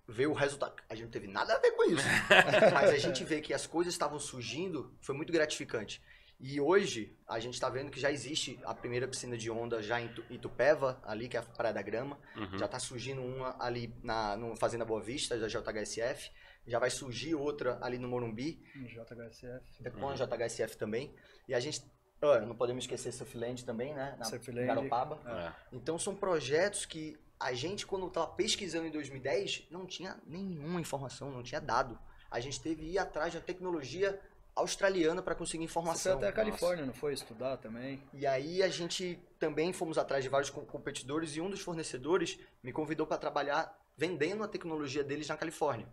[0.08, 2.04] ver o resultado, a gente não teve nada a ver com isso.
[2.72, 6.02] Mas a gente vê que as coisas estavam surgindo, foi muito gratificante.
[6.38, 9.98] E hoje a gente está vendo que já existe a primeira piscina de onda já
[10.00, 12.18] em Tu- Itupeva, ali que é a Praia da Grama.
[12.36, 12.58] Uhum.
[12.58, 16.30] Já está surgindo uma ali na no Fazenda Boa Vista, da JHSF.
[16.66, 19.90] Já vai surgir outra ali no Morumbi, JHSF.
[19.98, 21.14] com a JHSF também.
[21.48, 21.80] E a gente.
[22.20, 24.14] ó, não podemos esquecer Surfland também, né?
[24.18, 24.66] Na Surfland.
[24.66, 25.20] Garopaba.
[25.26, 25.52] É.
[25.74, 31.30] Então são projetos que a gente, quando estava pesquisando em 2010, não tinha nenhuma informação,
[31.30, 31.98] não tinha dado.
[32.30, 34.18] A gente teve que ir atrás uma tecnologia
[34.54, 36.16] australiana para conseguir Você foi informação.
[36.16, 37.12] até a Califórnia, não foi?
[37.12, 38.02] Estudar também?
[38.14, 42.38] E aí a gente também fomos atrás de vários com- competidores e um dos fornecedores
[42.62, 45.86] me convidou para trabalhar vendendo a tecnologia deles na Califórnia.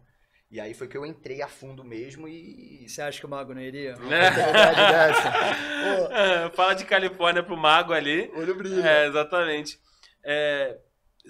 [0.50, 3.54] E aí foi que eu entrei a fundo mesmo e você acha que o Mago
[3.54, 3.94] não iria?
[3.94, 5.34] oportunidade dessa.
[6.14, 8.32] É, Fala de Califórnia pro mago ali.
[8.36, 8.86] Olho brilho.
[8.86, 9.78] É, exatamente.
[10.24, 10.78] É,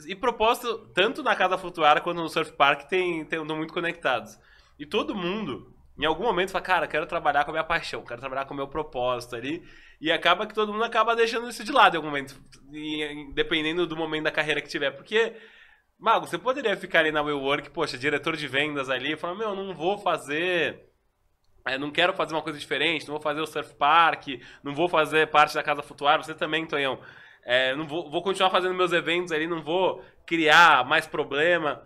[0.07, 4.37] e propósito, tanto na Casa Flutuara quanto no Surf Park, tem, tem, estão muito conectados.
[4.79, 8.19] E todo mundo, em algum momento, fala, cara, quero trabalhar com a minha paixão, quero
[8.19, 9.63] trabalhar com o meu propósito ali.
[10.01, 12.35] E acaba que todo mundo acaba deixando isso de lado em algum momento,
[12.71, 14.91] e- dependendo do momento da carreira que tiver.
[14.91, 15.33] Porque,
[15.97, 19.55] Mago, você poderia ficar ali na WeWork, poxa, diretor de vendas ali, e falar, meu,
[19.55, 20.89] não vou fazer...
[21.65, 24.27] é, não quero fazer uma coisa diferente, não vou fazer o Surf Park,
[24.63, 26.99] não vou fazer parte da Casa Flutuar, você também, Tonhão.
[27.45, 31.85] É, não vou, vou continuar fazendo meus eventos ali, não vou criar mais problema.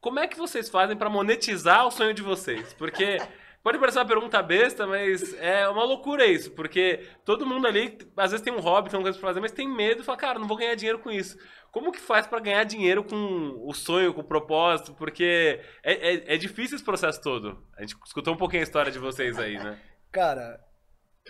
[0.00, 2.72] Como é que vocês fazem para monetizar o sonho de vocês?
[2.74, 3.18] Porque
[3.62, 8.30] pode parecer uma pergunta besta, mas é uma loucura isso, porque todo mundo ali às
[8.30, 10.38] vezes tem um hobby, tem uma coisa pra fazer, mas tem medo e fala, cara,
[10.38, 11.36] não vou ganhar dinheiro com isso.
[11.70, 14.92] Como que faz para ganhar dinheiro com o sonho, com o propósito?
[14.94, 17.64] Porque é, é, é difícil esse processo todo.
[17.76, 19.78] A gente escutou um pouquinho a história de vocês aí, né?
[20.10, 20.58] Cara,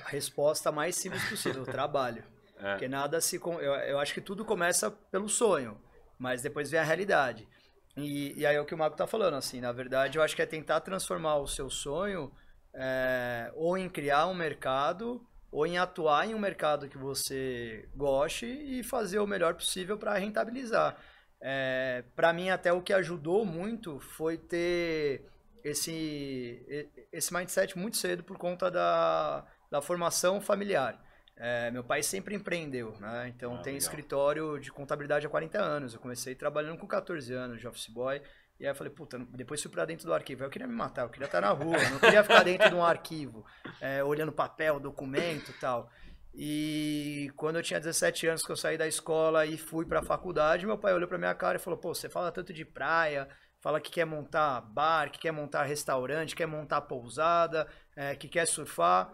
[0.03, 2.25] a resposta mais simples possível, trabalho.
[2.63, 2.73] É.
[2.73, 3.37] Porque nada se.
[3.37, 5.81] Eu, eu acho que tudo começa pelo sonho,
[6.19, 7.49] mas depois vem a realidade.
[7.97, 10.37] E, e aí é o que o Mago tá falando, assim, na verdade eu acho
[10.37, 12.33] que é tentar transformar o seu sonho
[12.73, 18.47] é, ou em criar um mercado, ou em atuar em um mercado que você goste
[18.47, 20.97] e fazer o melhor possível para rentabilizar.
[21.41, 25.25] É, para mim, até o que ajudou muito foi ter
[25.65, 31.03] esse, esse mindset muito cedo por conta da, da formação familiar.
[31.43, 33.33] É, meu pai sempre empreendeu, né?
[33.35, 33.79] Então Ah, tem legal.
[33.79, 35.95] escritório de contabilidade há 40 anos.
[35.95, 38.21] Eu comecei trabalhando com 14 anos de office boy.
[38.59, 40.43] E aí eu falei, puta, depois fui pra dentro do arquivo.
[40.43, 42.75] Aí Eu queria me matar, eu queria estar na rua, não queria ficar dentro de
[42.75, 43.43] um arquivo,
[43.81, 45.91] é, olhando papel, documento e tal.
[46.35, 50.67] E quando eu tinha 17 anos que eu saí da escola e fui pra faculdade,
[50.67, 53.27] meu pai olhou pra minha cara e falou, pô, você fala tanto de praia,
[53.61, 57.67] fala que quer montar bar, que quer montar restaurante, quer montar pousada,
[57.97, 59.11] é, que quer surfar.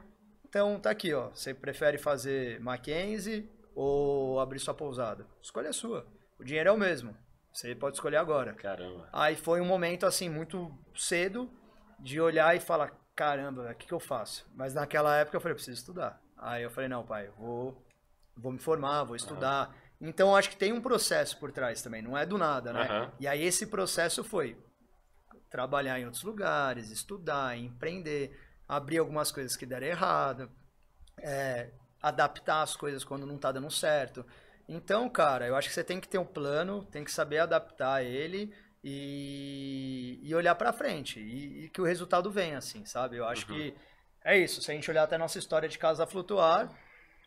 [0.49, 1.31] Então tá aqui, ó.
[1.31, 5.27] Você prefere fazer Mackenzie ou abrir sua pousada?
[5.43, 6.07] Escolha a sua.
[6.39, 7.17] O dinheiro é o mesmo.
[7.53, 8.55] Você pode escolher agora.
[8.55, 9.09] Caramba.
[9.13, 11.51] Aí foi um momento assim muito cedo
[11.99, 14.47] de olhar e falar, caramba, o que, que eu faço?
[14.55, 16.21] Mas naquela época eu falei, eu preciso estudar.
[16.37, 17.83] Aí eu falei, não, pai, vou,
[18.37, 19.75] vou me formar, vou estudar.
[20.01, 22.83] Então eu acho que tem um processo por trás também, não é do nada, né?
[22.83, 23.13] Aham.
[23.19, 24.57] E aí esse processo foi
[25.51, 28.39] trabalhar em outros lugares, estudar, empreender,
[28.69, 30.51] abrir algumas coisas que deram errado,
[31.19, 31.71] é,
[32.03, 34.25] adaptar as coisas quando não tá dando certo.
[34.69, 38.03] Então, cara, eu acho que você tem que ter um plano, tem que saber adaptar
[38.05, 38.53] ele
[38.83, 43.17] e, e olhar para frente e, e, que o resultado venha, assim, sabe?
[43.17, 43.57] Eu acho Uhum.
[43.57, 43.75] que
[44.25, 44.61] é isso.
[44.63, 46.73] Se a gente olhar até a nossa história de casa flutuar,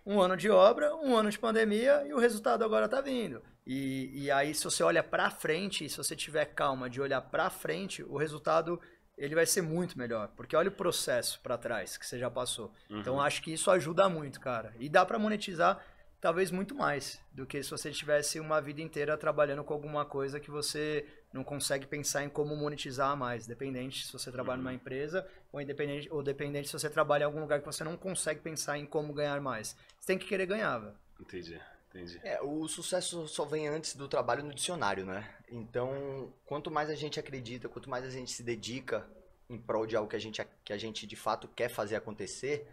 [0.05, 3.41] um ano de obra, um ano de pandemia e o resultado agora tá vindo.
[3.65, 7.21] E, e aí, se você olha para frente, e se você tiver calma de olhar
[7.21, 8.81] para frente, o resultado
[9.19, 10.29] ele vai ser muito melhor.
[10.35, 12.71] Porque olha o processo para trás que você já passou.
[12.89, 12.99] Uhum.
[13.01, 14.73] Então, acho que isso ajuda muito, cara.
[14.79, 15.79] E dá para monetizar
[16.21, 20.39] talvez muito mais do que se você tivesse uma vida inteira trabalhando com alguma coisa
[20.39, 24.63] que você não consegue pensar em como monetizar mais, dependente se você trabalha Uhum.
[24.63, 27.95] numa empresa ou independente ou dependente se você trabalha em algum lugar que você não
[27.95, 29.77] consegue pensar em como ganhar mais.
[29.99, 30.95] Você tem que querer ganhar, velho.
[31.19, 31.59] Entendi,
[31.89, 32.19] entendi.
[32.23, 35.29] É, o sucesso só vem antes do trabalho no dicionário, né?
[35.49, 39.07] Então, quanto mais a gente acredita, quanto mais a gente se dedica
[39.49, 42.67] em prol de algo que a gente, que a gente de fato quer fazer acontecer,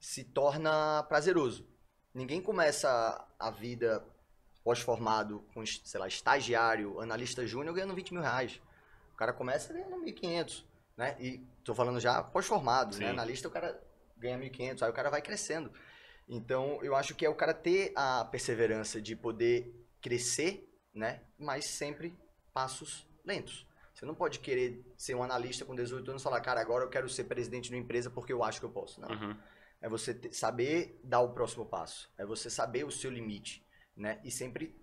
[0.00, 1.66] se torna prazeroso.
[2.14, 4.04] Ninguém começa a vida
[4.64, 8.60] pós-formado com, sei lá, estagiário, analista júnior ganhando 20 mil reais.
[9.12, 10.64] O cara começa ganhando 1.500,
[10.96, 11.16] né?
[11.20, 13.10] E tô falando já pós-formado, né?
[13.10, 13.80] Analista o cara
[14.16, 15.72] ganha 1.500, aí o cara vai crescendo.
[16.28, 21.20] Então, eu acho que é o cara ter a perseverança de poder crescer, né?
[21.38, 22.14] Mas sempre
[22.52, 23.66] passos lentos.
[23.94, 26.88] Você não pode querer ser um analista com 18 anos e falar, cara, agora eu
[26.88, 29.00] quero ser presidente de uma empresa porque eu acho que eu posso.
[29.00, 29.08] Não.
[29.08, 29.36] Uhum.
[29.80, 32.10] É você te- saber dar o próximo passo.
[32.16, 33.64] É você saber o seu limite,
[33.96, 34.18] né?
[34.24, 34.74] E sempre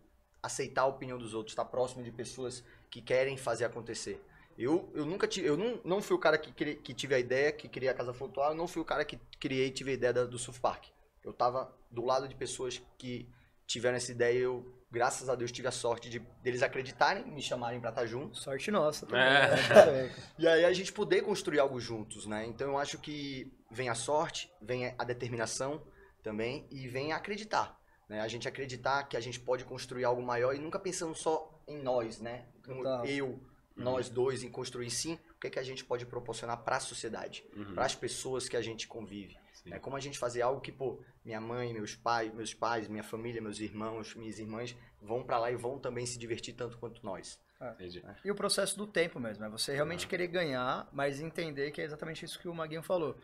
[0.41, 4.23] aceitar a opinião dos outros, estar próximo de pessoas que querem fazer acontecer.
[4.57, 7.51] Eu, eu nunca tive, eu não, não fui o cara que, que tive a ideia,
[7.51, 9.93] que criei a Casa Flutuar, eu não fui o cara que criei e tive a
[9.93, 10.85] ideia da- do Surf Park.
[11.23, 13.27] Eu tava do lado de pessoas que
[13.67, 17.41] tiveram essa ideia e eu, graças a Deus, tive a sorte de deles acreditarem, me
[17.41, 18.37] chamarem pra estar junto.
[18.37, 19.21] Sorte nossa também.
[19.23, 20.07] É.
[20.07, 20.15] né?
[20.39, 22.45] E aí a gente poder construir algo juntos, né?
[22.45, 25.81] Então eu acho que vem a sorte, vem a determinação
[26.23, 28.21] também e vem a acreditar, né?
[28.21, 31.81] A gente acreditar que a gente pode construir algo maior e nunca pensando só em
[31.81, 32.45] nós, né?
[32.63, 33.05] Total.
[33.05, 33.39] Eu,
[33.75, 36.79] nós dois em construir sim, o que é que a gente pode proporcionar para a
[36.79, 37.73] sociedade, Uhum.
[37.75, 39.37] para as pessoas que a gente convive.
[39.69, 39.75] Sim.
[39.75, 43.03] É como a gente fazer algo que, pô, minha mãe, meus pais, meus pais, minha
[43.03, 47.05] família, meus irmãos, minhas irmãs vão para lá e vão também se divertir tanto quanto
[47.05, 47.39] nós.
[47.61, 48.03] Entendi.
[48.23, 51.83] E o processo do tempo mesmo, é você realmente querer ganhar, mas entender que é
[51.83, 53.17] exatamente isso que o Maguinho falou.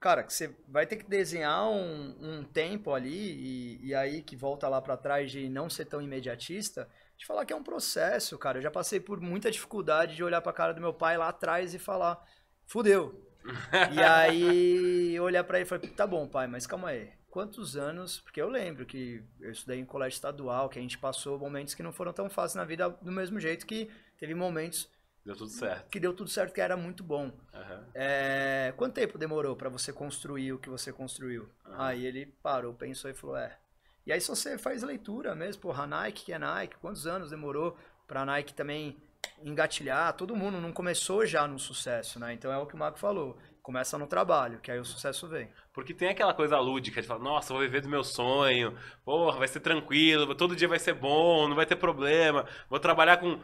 [0.00, 4.34] Cara, que você vai ter que desenhar um, um tempo ali, e, e aí que
[4.34, 8.36] volta lá pra trás de não ser tão imediatista, de falar que é um processo,
[8.36, 8.58] cara.
[8.58, 11.72] Eu já passei por muita dificuldade de olhar pra cara do meu pai lá atrás
[11.72, 12.20] e falar,
[12.66, 13.31] fudeu.
[13.92, 17.10] E aí olhar pra ele e falar, tá bom, pai, mas calma aí.
[17.30, 18.20] Quantos anos?
[18.20, 21.82] Porque eu lembro que eu estudei em colégio estadual, que a gente passou momentos que
[21.82, 24.88] não foram tão fáceis na vida do mesmo jeito que teve momentos
[25.24, 25.88] Deu tudo certo.
[25.88, 27.32] que deu tudo certo, que era muito bom.
[27.54, 27.86] Aham.
[27.94, 31.48] É, quanto tempo demorou pra você construir o que você construiu?
[31.64, 31.86] Ah.
[31.88, 33.56] Aí ele parou, pensou e falou, é.
[34.04, 37.78] E aí se você faz leitura mesmo, porra, Nike que é Nike, quantos anos demorou
[38.06, 38.96] pra Nike também
[39.42, 40.12] engatilhar?
[40.14, 42.32] Todo mundo não começou já no sucesso, né?
[42.32, 43.36] Então é o que o Marco falou.
[43.62, 45.48] Começa no trabalho, que aí o sucesso vem.
[45.72, 49.46] Porque tem aquela coisa lúdica de falar, nossa, vou viver do meu sonho, porra, vai
[49.46, 53.38] ser tranquilo, todo dia vai ser bom, não vai ter problema, vou trabalhar com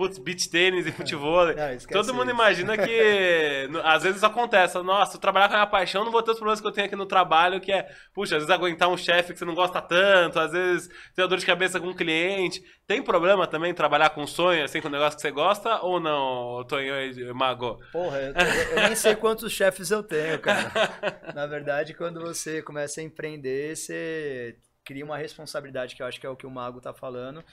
[0.00, 1.44] putz, beach tênis e futebol.
[1.92, 2.34] Todo mundo isso.
[2.34, 4.78] imagina que às vezes acontece.
[4.78, 6.86] Nossa, eu trabalhar com a minha paixão, não vou ter os problemas que eu tenho
[6.86, 9.82] aqui no trabalho, que é, puxa, às vezes aguentar um chefe que você não gosta
[9.82, 12.62] tanto, às vezes ter dor de cabeça com um cliente.
[12.86, 16.00] Tem problema também trabalhar com um sonho, assim, com um negócio que você gosta ou
[16.00, 17.78] não, Tonho e Mago?
[17.92, 18.32] Porra, eu,
[18.76, 20.72] eu nem sei quantos chefes eu tenho, cara.
[21.34, 26.26] Na verdade, quando você começa a empreender, você cria uma responsabilidade, que eu acho que
[26.26, 27.44] é o que o Mago tá falando,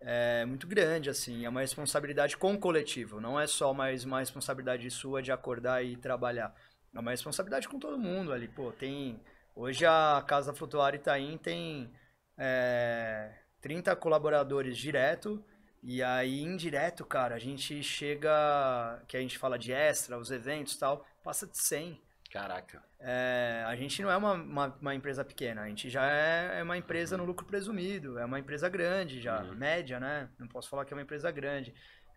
[0.00, 1.44] é muito grande, assim.
[1.44, 3.20] É uma responsabilidade com o coletivo.
[3.20, 6.54] Não é só mais uma responsabilidade sua de acordar e trabalhar.
[6.94, 8.48] É uma responsabilidade com todo mundo ali.
[8.48, 9.20] Pô, tem...
[9.54, 11.90] Hoje a Casa Flutuar Itaim tem
[12.36, 15.44] é, 30 colaboradores direto
[15.82, 20.74] e aí, indireto, cara, a gente chega, que a gente fala de extra, os eventos
[20.74, 22.00] e tal, passa de 100.
[22.30, 22.82] Caraca.
[23.00, 26.62] É, a gente não é uma, uma, uma empresa pequena, a gente já é, é
[26.62, 29.54] uma empresa no lucro presumido, é uma empresa grande já, Uhum.
[29.54, 30.28] média, né?
[30.38, 31.72] Não posso falar que é uma empresa grande.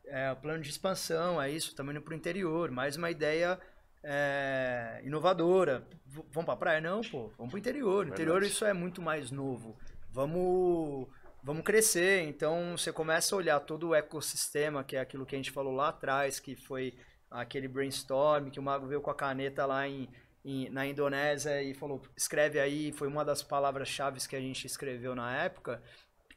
[0.06, 3.58] É, o plano de expansão, é isso, estamos indo para o interior, mais uma ideia
[4.04, 5.88] é, inovadora.
[6.06, 6.82] V- vamos para praia?
[6.82, 8.06] Não, pô, vamos para o interior.
[8.06, 9.78] No interior isso é muito mais novo.
[10.12, 11.08] Vamos,
[11.44, 12.24] vamos crescer.
[12.28, 15.74] Então você começa a olhar todo o ecossistema, que é aquilo que a gente falou
[15.74, 16.98] lá atrás, que foi
[17.32, 20.10] aquele brainstorm, que o Mago veio com a caneta lá em,
[20.46, 25.16] em- na Indonésia e falou, escreve aí, foi uma das palavras-chave que a gente escreveu
[25.16, 25.82] na época.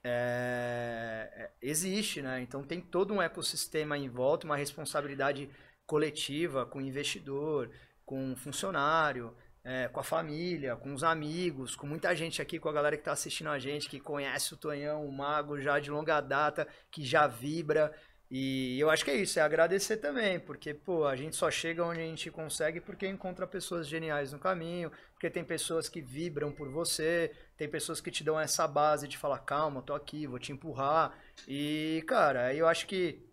[0.06, 2.40] É, é, existe, né?
[2.42, 5.48] Então tem todo um ecossistema em volta, uma responsabilidade
[5.86, 7.70] coletiva com o investidor,
[8.04, 9.34] com o funcionário,
[9.64, 13.00] é, com a família, com os amigos, com muita gente aqui, com a galera que
[13.00, 17.02] está assistindo a gente, que conhece o Tonhão, o Mago já de longa data, que
[17.04, 17.92] já vibra.
[18.36, 21.84] E eu acho que é isso, é agradecer também, porque, pô, a gente só chega
[21.84, 26.50] onde a gente consegue porque encontra pessoas geniais no caminho, porque tem pessoas que vibram
[26.50, 30.40] por você, tem pessoas que te dão essa base de falar, calma, tô aqui, vou
[30.40, 31.16] te empurrar.
[31.46, 33.24] E, cara, eu acho que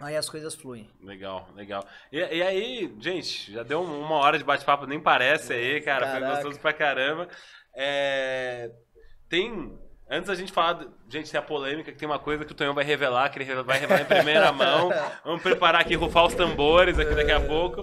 [0.00, 0.90] aí as coisas fluem.
[1.00, 1.86] Legal, legal.
[2.10, 6.26] E, e aí, gente, já deu uma hora de bate-papo, nem parece aí, cara, Caraca.
[6.26, 7.28] foi gostoso pra caramba.
[7.76, 8.72] É,
[9.28, 9.78] Tem
[10.14, 12.74] Antes da gente falar, gente, tem a polêmica, que tem uma coisa que o Tonhão
[12.74, 14.90] vai revelar, que ele vai revelar em primeira mão.
[15.24, 17.80] Vamos preparar aqui, rufar os tambores aqui daqui a pouco.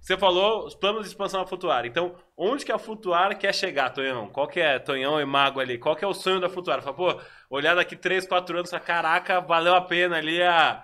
[0.00, 1.84] Você falou os planos de expansão da Flutuar.
[1.84, 4.26] Então, onde que a Flutuar quer chegar, Tonhão?
[4.30, 5.76] Qual que é, Tonhão e Mago ali?
[5.76, 6.80] Qual que é o sonho da Flutuar?
[6.80, 7.20] Fala, pô,
[7.50, 10.82] olhar daqui 3, 4 anos, fala, caraca, valeu a pena ali a,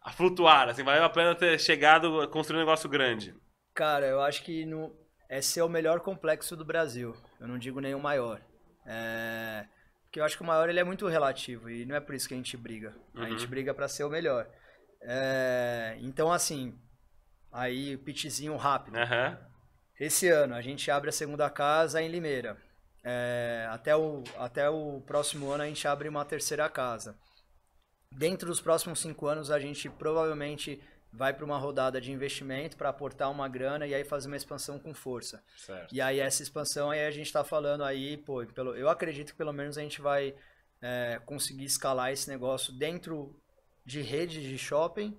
[0.00, 3.34] a Flutuar, assim, valeu a pena ter chegado a construir um negócio grande.
[3.74, 4.94] Cara, eu acho que no,
[5.28, 7.16] é ser o melhor complexo do Brasil.
[7.40, 8.40] Eu não digo nenhum maior.
[8.86, 9.64] É,
[10.14, 12.28] porque eu acho que o maior ele é muito relativo e não é por isso
[12.28, 12.94] que a gente briga.
[13.16, 13.30] A Uhum.
[13.30, 14.48] gente briga pra ser o melhor.
[15.00, 16.78] É, então, assim,
[17.50, 18.96] aí pitchzinho rápido.
[18.96, 19.36] Aham.
[19.98, 22.56] Esse ano a gente abre a segunda casa em Limeira.
[23.02, 27.18] É, até, o, até o próximo ano a gente abre uma terceira casa.
[28.12, 30.80] Dentro dos próximos cinco anos a gente provavelmente
[31.16, 34.78] vai para uma rodada de investimento para aportar uma grana e aí fazer uma expansão
[34.78, 35.42] com força.
[35.56, 35.94] Certo.
[35.94, 39.38] E aí essa expansão aí a gente está falando aí, pô, pelo, eu acredito que
[39.38, 40.34] pelo menos a gente vai
[40.82, 43.34] é, conseguir escalar esse negócio dentro
[43.86, 45.16] de redes de shopping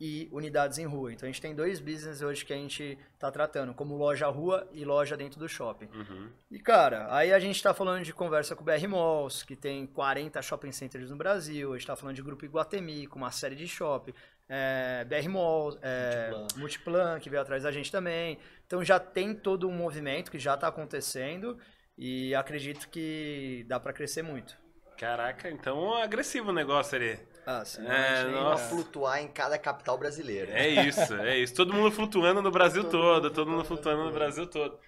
[0.00, 1.12] e unidades em rua.
[1.12, 4.68] Então a gente tem dois business hoje que a gente está tratando, como loja rua
[4.72, 5.86] e loja dentro do shopping.
[5.86, 6.30] Uhum.
[6.50, 9.86] E cara, aí a gente está falando de conversa com o BR Malls, que tem
[9.86, 13.54] 40 shopping centers no Brasil, a gente está falando de Grupo Iguatemi, com uma série
[13.54, 14.12] de shopping,
[14.48, 16.60] é, BR Malls, é, Multiplan.
[16.60, 18.38] Multiplan, que veio atrás da gente também.
[18.66, 21.58] Então já tem todo um movimento que já está acontecendo
[21.96, 24.56] e acredito que dá para crescer muito.
[24.98, 27.18] Caraca, então é agressivo o negócio ali.
[27.46, 27.86] Ah, sim.
[27.86, 28.64] É, nossa.
[28.64, 28.68] é.
[28.68, 30.52] Flutuar em cada capital brasileira.
[30.52, 31.54] É isso, é isso.
[31.54, 34.78] Todo mundo flutuando no Brasil Todo todo, mundo todo mundo flutuando no Brasil todo.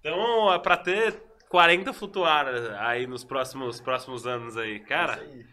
[0.00, 2.46] Então, é pra ter 40 flutuar
[2.80, 4.80] aí nos próximos, próximos anos aí.
[4.80, 5.46] Cara, Isso aí.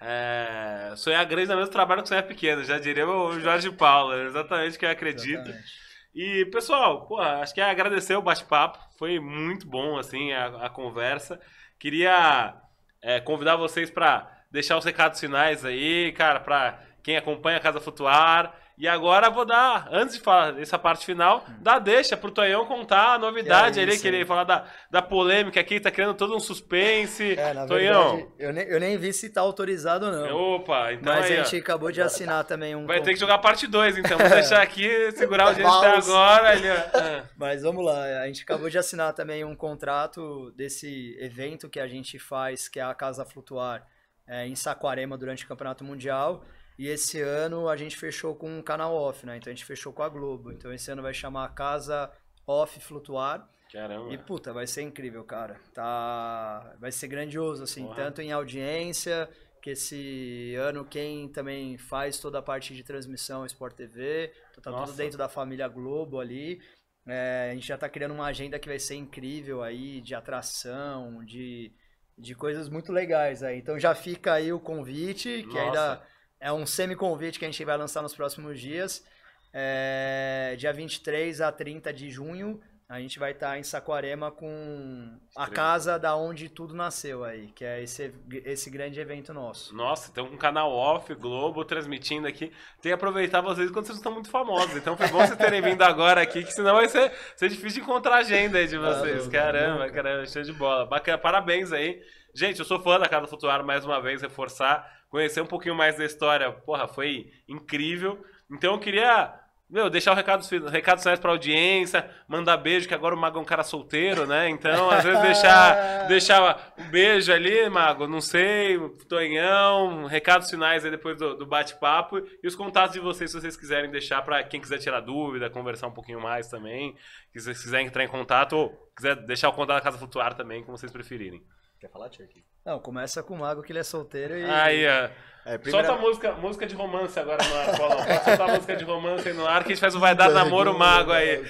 [0.00, 0.94] é...
[0.96, 4.24] sonhar grande é o mesmo trabalho que sonhar pequeno, já diria o Jorge Paulo, é
[4.26, 5.48] exatamente o que eu acredito.
[5.48, 5.88] Exatamente.
[6.14, 8.78] E, pessoal, pô, acho que é agradecer o bate-papo.
[8.98, 11.40] Foi muito bom, assim, a, a conversa.
[11.78, 12.54] Queria
[13.02, 17.80] é, convidar vocês para deixar os recados finais aí, cara, para quem acompanha a Casa
[17.80, 18.54] Flutuar.
[18.80, 23.14] E agora vou dar, antes de falar dessa parte final, dar deixa pro Tonhão contar
[23.14, 26.38] a novidade é ali, que ele falar da, da polêmica aqui, tá criando todo um
[26.38, 27.32] suspense.
[27.36, 30.36] É, na Tonhão, verdade, eu nem, eu nem vi se tá autorizado ou não.
[30.36, 31.44] opa, então Mas aí, a ó.
[31.44, 34.16] gente acabou de assinar também um Vai ter que jogar parte 2, então.
[34.16, 36.50] Vou deixar aqui, segurar o audiência até agora.
[36.50, 36.68] Ali.
[36.68, 37.24] Ah.
[37.36, 41.88] Mas vamos lá, a gente acabou de assinar também um contrato desse evento que a
[41.88, 43.84] gente faz, que é a Casa Flutuar,
[44.28, 46.44] é, em Saquarema durante o Campeonato Mundial.
[46.78, 49.36] E esse ano a gente fechou com um canal off, né?
[49.36, 50.52] Então a gente fechou com a Globo.
[50.52, 52.12] Então esse ano vai chamar Casa
[52.46, 53.48] Off Flutuar.
[53.72, 54.12] Caramba.
[54.12, 55.60] E puta, vai ser incrível, cara.
[55.74, 57.96] Tá, vai ser grandioso assim, Porra.
[57.96, 59.28] tanto em audiência,
[59.60, 64.62] que esse ano quem também faz toda a parte de transmissão é Sport TV, então
[64.62, 64.86] tá Nossa.
[64.86, 66.60] tudo dentro da família Globo ali.
[67.06, 71.24] É, a gente já tá criando uma agenda que vai ser incrível aí, de atração,
[71.24, 71.72] de,
[72.18, 73.58] de coisas muito legais aí.
[73.58, 75.60] Então já fica aí o convite, que Nossa.
[75.60, 76.02] ainda
[76.40, 79.04] é um semi-convite que a gente vai lançar nos próximos dias.
[79.52, 85.46] É, dia 23 a 30 de junho, a gente vai estar em Saquarema com a
[85.46, 88.14] casa da onde tudo nasceu aí, que é esse,
[88.46, 89.76] esse grande evento nosso.
[89.76, 92.46] Nossa, então um canal off, Globo, transmitindo aqui.
[92.80, 94.74] Tem que aproveitar vocês quando vocês estão muito famosos.
[94.74, 97.90] Então foi bom vocês terem vindo agora aqui, que senão vai ser, ser difícil de
[97.90, 99.26] encontrar a agenda aí de vocês.
[99.26, 99.92] Valeu, caramba, nunca.
[99.92, 100.86] caramba, show de bola.
[100.86, 102.00] Bacana, parabéns aí.
[102.34, 105.98] Gente, eu sou fã da Casa Flutuar, mais uma vez, reforçar, conhecer um pouquinho mais
[105.98, 106.50] da história.
[106.52, 108.24] Porra, foi incrível.
[108.50, 109.34] Então eu queria,
[109.70, 113.42] meu, deixar o recado, recados finais pra audiência, mandar beijo, que agora o Mago é
[113.42, 114.48] um cara solteiro, né?
[114.48, 120.90] Então, às vezes, deixar, deixar um beijo ali, Mago, não sei, Tonhão, recados finais aí
[120.90, 124.58] depois do, do bate-papo e os contatos de vocês, se vocês quiserem deixar pra quem
[124.58, 126.96] quiser tirar dúvida, conversar um pouquinho mais também,
[127.32, 130.64] se vocês quiserem entrar em contato ou quiser deixar o contato da Casa Flutuar também,
[130.64, 131.42] como vocês preferirem.
[131.80, 132.44] Quer falar, Chuck?
[132.64, 135.08] Não, começa com o Mago que ele é solteiro e Aí, ó.
[135.48, 137.96] É, primeira- Solta a música, música de romance agora no ar, Paulão.
[138.04, 140.14] Pode soltar a música de romance aí no ar que a gente faz um Vai
[140.14, 141.42] Dar Namoro Mago aí.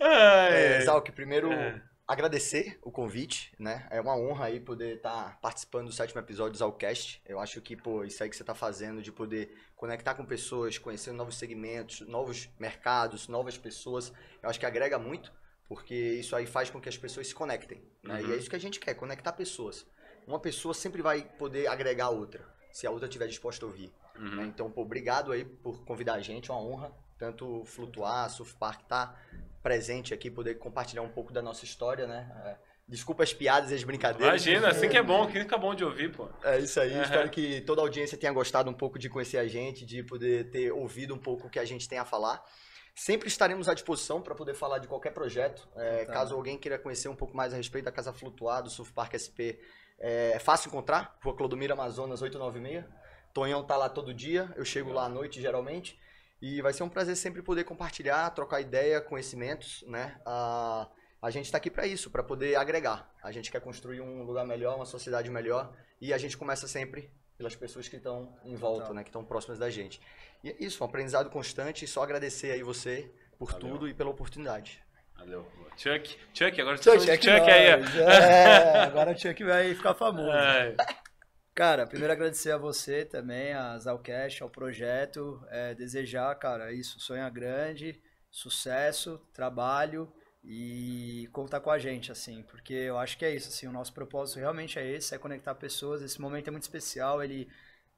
[0.00, 0.80] É.
[0.82, 1.80] Zalk, primeiro É.
[2.06, 3.86] agradecer o convite, né?
[3.90, 7.20] É uma honra aí poder estar participando do sétimo episódio do Zalcast.
[7.26, 10.78] Eu acho que, pô, isso aí que você tá fazendo de poder conectar com pessoas,
[10.78, 14.12] conhecer novos segmentos, novos mercados, novas pessoas,
[14.42, 15.30] eu acho que agrega muito,
[15.68, 18.20] porque isso aí faz com que as pessoas se conectem, né?
[18.20, 18.28] Uhum.
[18.30, 19.86] E é isso que a gente quer, conectar pessoas.
[20.26, 22.44] Uma pessoa sempre vai poder agregar a outra.
[22.72, 23.92] se a outra estiver disposta a ouvir.
[24.18, 24.36] Uhum.
[24.36, 24.44] né?
[24.46, 26.92] Então, pô, obrigado aí por convidar a gente, é uma honra.
[27.18, 29.14] Tanto Flutuar, Surf Park tá
[29.62, 32.28] presente aqui, poder compartilhar um pouco da nossa história, né?
[32.44, 32.56] É,
[32.88, 34.44] desculpa as piadas e as brincadeiras.
[34.44, 36.28] Imagina, assim que é bom, que fica bom de ouvir, pô.
[36.42, 37.02] É isso aí, Uhum.
[37.02, 40.50] espero que toda a audiência tenha gostado um pouco de conhecer a gente, de poder
[40.50, 42.44] ter ouvido um pouco o que a gente tem a falar.
[42.94, 45.68] Sempre estaremos à disposição para poder falar de qualquer projeto.
[45.76, 46.12] É, Tá.
[46.12, 49.14] Caso alguém queira conhecer um pouco mais a respeito da Casa Flutuar, do Surf Park
[49.18, 49.58] SP,
[49.98, 52.84] é fácil encontrar, Rua Clodomiro Amazonas 896.
[53.32, 55.98] Tonhão tá lá todo dia, eu chego lá à noite geralmente.
[56.40, 60.20] E vai ser um prazer sempre poder compartilhar, trocar ideia, conhecimentos, né?
[60.26, 60.88] Ah,
[61.22, 63.10] a gente está aqui para isso, para poder agregar.
[63.22, 67.10] A gente quer construir um lugar melhor, uma sociedade melhor, e a gente começa sempre
[67.36, 69.02] pelas pessoas que estão em volta, né?
[69.02, 70.00] Que estão próximas da gente.
[70.42, 71.84] E é isso, um aprendizado constante.
[71.84, 73.68] E só agradecer aí você por Valeu.
[73.68, 74.82] tudo e pela oportunidade.
[75.16, 75.46] Valeu.
[75.76, 77.76] Chuck, Chuck, agora Chuck, Chuck, Chuck, Chuck aí.
[77.76, 77.96] nós.
[77.96, 80.30] É, agora o Chuck vai ficar famoso.
[80.30, 80.76] É.
[81.54, 85.40] Cara, primeiro agradecer a você também, a Zalcast, ao projeto.
[85.50, 90.12] É, desejar, cara, isso, sonha grande, sucesso, trabalho
[90.44, 93.94] e contar com a gente, assim, porque eu acho que é isso, assim, o nosso
[93.94, 96.02] propósito realmente é esse, é conectar pessoas.
[96.02, 97.48] Esse momento é muito especial, ele,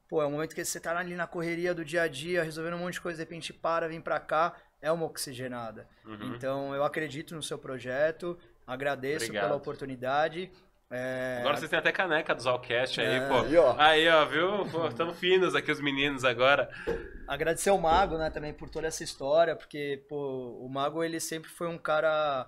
[0.07, 2.75] pô, é um momento que você tá ali na correria do dia a dia, resolvendo
[2.75, 5.89] um monte de coisa, de repente para, vem pra cá, é uma oxigenada.
[6.05, 6.35] Uhum.
[6.35, 9.43] Então, eu acredito no seu projeto, agradeço Obrigado.
[9.43, 10.49] pela oportunidade.
[10.89, 13.27] É, Agora vocês têm até caneca do Zalcast aí, É.
[13.27, 13.39] pô.
[13.41, 13.75] Aí, ó.
[13.77, 14.65] Aí, ó, viu?
[14.71, 16.69] Pô, tamo finos aqui os meninos agora.
[17.27, 21.49] agradecer ao Mago, né, também por toda essa história, porque, pô, o Mago, ele sempre
[21.49, 22.47] foi um cara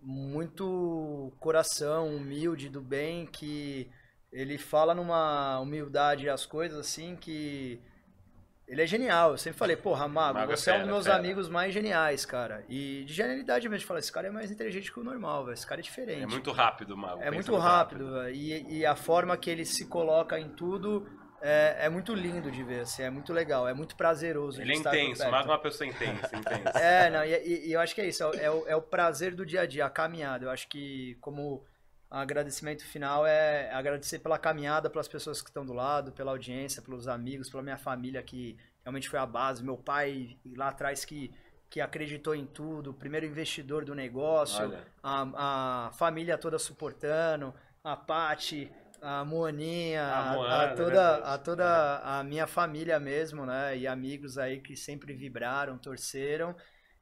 [0.00, 3.90] muito coração, humilde, do bem, que
[4.32, 7.80] ele fala numa humildade as coisas, assim, que
[8.72, 9.32] ele é genial.
[9.32, 11.16] Eu sempre falei, porra, Mago, Mago é você é um dos meus fera.
[11.18, 12.64] amigos mais geniais, cara.
[12.68, 15.66] E de genialidade mesmo, falar, esse cara é mais inteligente que o normal, velho, esse
[15.66, 16.22] cara é diferente.
[16.22, 17.22] É muito rápido, Mago.
[17.22, 18.34] É muito rápido, velho.
[18.34, 21.06] e, e a forma que ele se coloca em tudo
[21.44, 24.60] é, é muito lindo de ver, assim, é muito legal, é muito prazeroso.
[24.60, 25.28] Ele de é intenso.
[25.30, 26.78] Mago é uma pessoa intensa, intensa.
[26.78, 29.34] É, não, e, e- e eu acho que é isso, é, o- é o prazer
[29.34, 30.44] do dia a dia, a caminhada.
[30.46, 31.64] Eu acho que como
[32.20, 37.08] agradecimento final é agradecer pela caminhada, pelas pessoas que estão do lado, pela audiência, pelos
[37.08, 41.32] amigos, pela minha família que realmente foi a base, meu pai lá atrás que
[41.70, 44.70] que acreditou em tudo, o primeiro investidor do negócio,
[45.02, 51.22] a, a família toda suportando, a Pati, a Moaninha, A a, Moana, a toda, verdade.
[51.24, 53.74] a toda a minha família mesmo, né?
[53.76, 56.54] E amigos aí que sempre vibraram, torceram.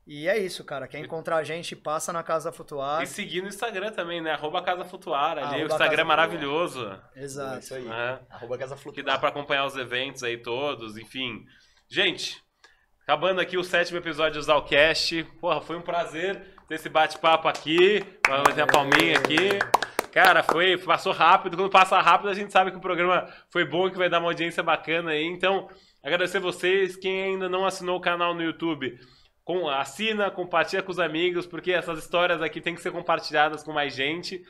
[0.07, 0.89] E é isso, cara.
[0.89, 3.03] Quer encontrar a gente, passa na Casa Flutuar.
[3.03, 4.33] E seguir no Instagram também, né?
[4.33, 5.43] Arroba Casa Flutuar ali.
[5.43, 6.99] Arroba o Instagram é maravilhoso.
[7.15, 7.59] É Exato.
[7.61, 7.85] isso aí.
[7.85, 8.19] né?
[8.29, 9.07] Arroba Casa Que Flutuar.
[9.07, 11.45] dá pra acompanhar os eventos aí todos, enfim.
[11.89, 12.43] Gente,
[13.03, 15.23] acabando aqui o sétimo episódio do Zalcast.
[15.41, 18.03] Porra, foi um prazer ter esse bate-papo aqui.
[18.27, 19.59] Vamos fazer a palminha aqui.
[20.13, 21.57] Cara, foi, passou rápido.
[21.57, 24.19] Quando passa rápido, a gente sabe que o programa foi bom e que vai dar
[24.19, 25.25] uma audiência bacana aí.
[25.25, 25.69] Então,
[26.03, 26.97] agradecer vocês.
[26.97, 28.99] Quem ainda não assinou o canal no YouTube,
[29.51, 33.73] com, assina, compartilha com os amigos, porque essas histórias aqui têm que ser compartilhadas com
[33.73, 34.41] mais gente.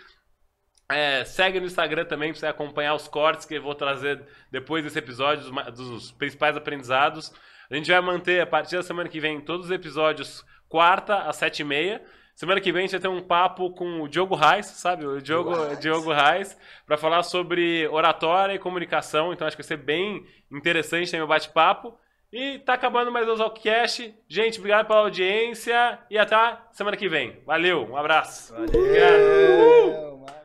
[0.90, 4.84] É, segue no Instagram também pra você acompanhar os cortes que eu vou trazer depois
[4.84, 7.32] desse episódio, dos, dos principais aprendizados.
[7.70, 11.36] A gente vai manter, a partir da semana que vem, todos os episódios quarta às
[11.36, 12.04] sete e meia.
[12.34, 15.06] Semana que vem a gente vai ter um papo com o Diogo Reis, sabe?
[15.06, 15.76] O Diogo.
[15.76, 19.32] Diogo Reis, para falar sobre oratória e comunicação.
[19.32, 21.98] Então acho que vai ser bem interessante também o bate-papo.
[22.32, 24.14] E tá acabando mais o Zalcast.
[24.28, 27.42] Gente, obrigado pela audiência e até semana que vem.
[27.44, 28.52] Valeu, um abraço.
[28.52, 28.68] Valeu.
[28.68, 30.39] Obrigado.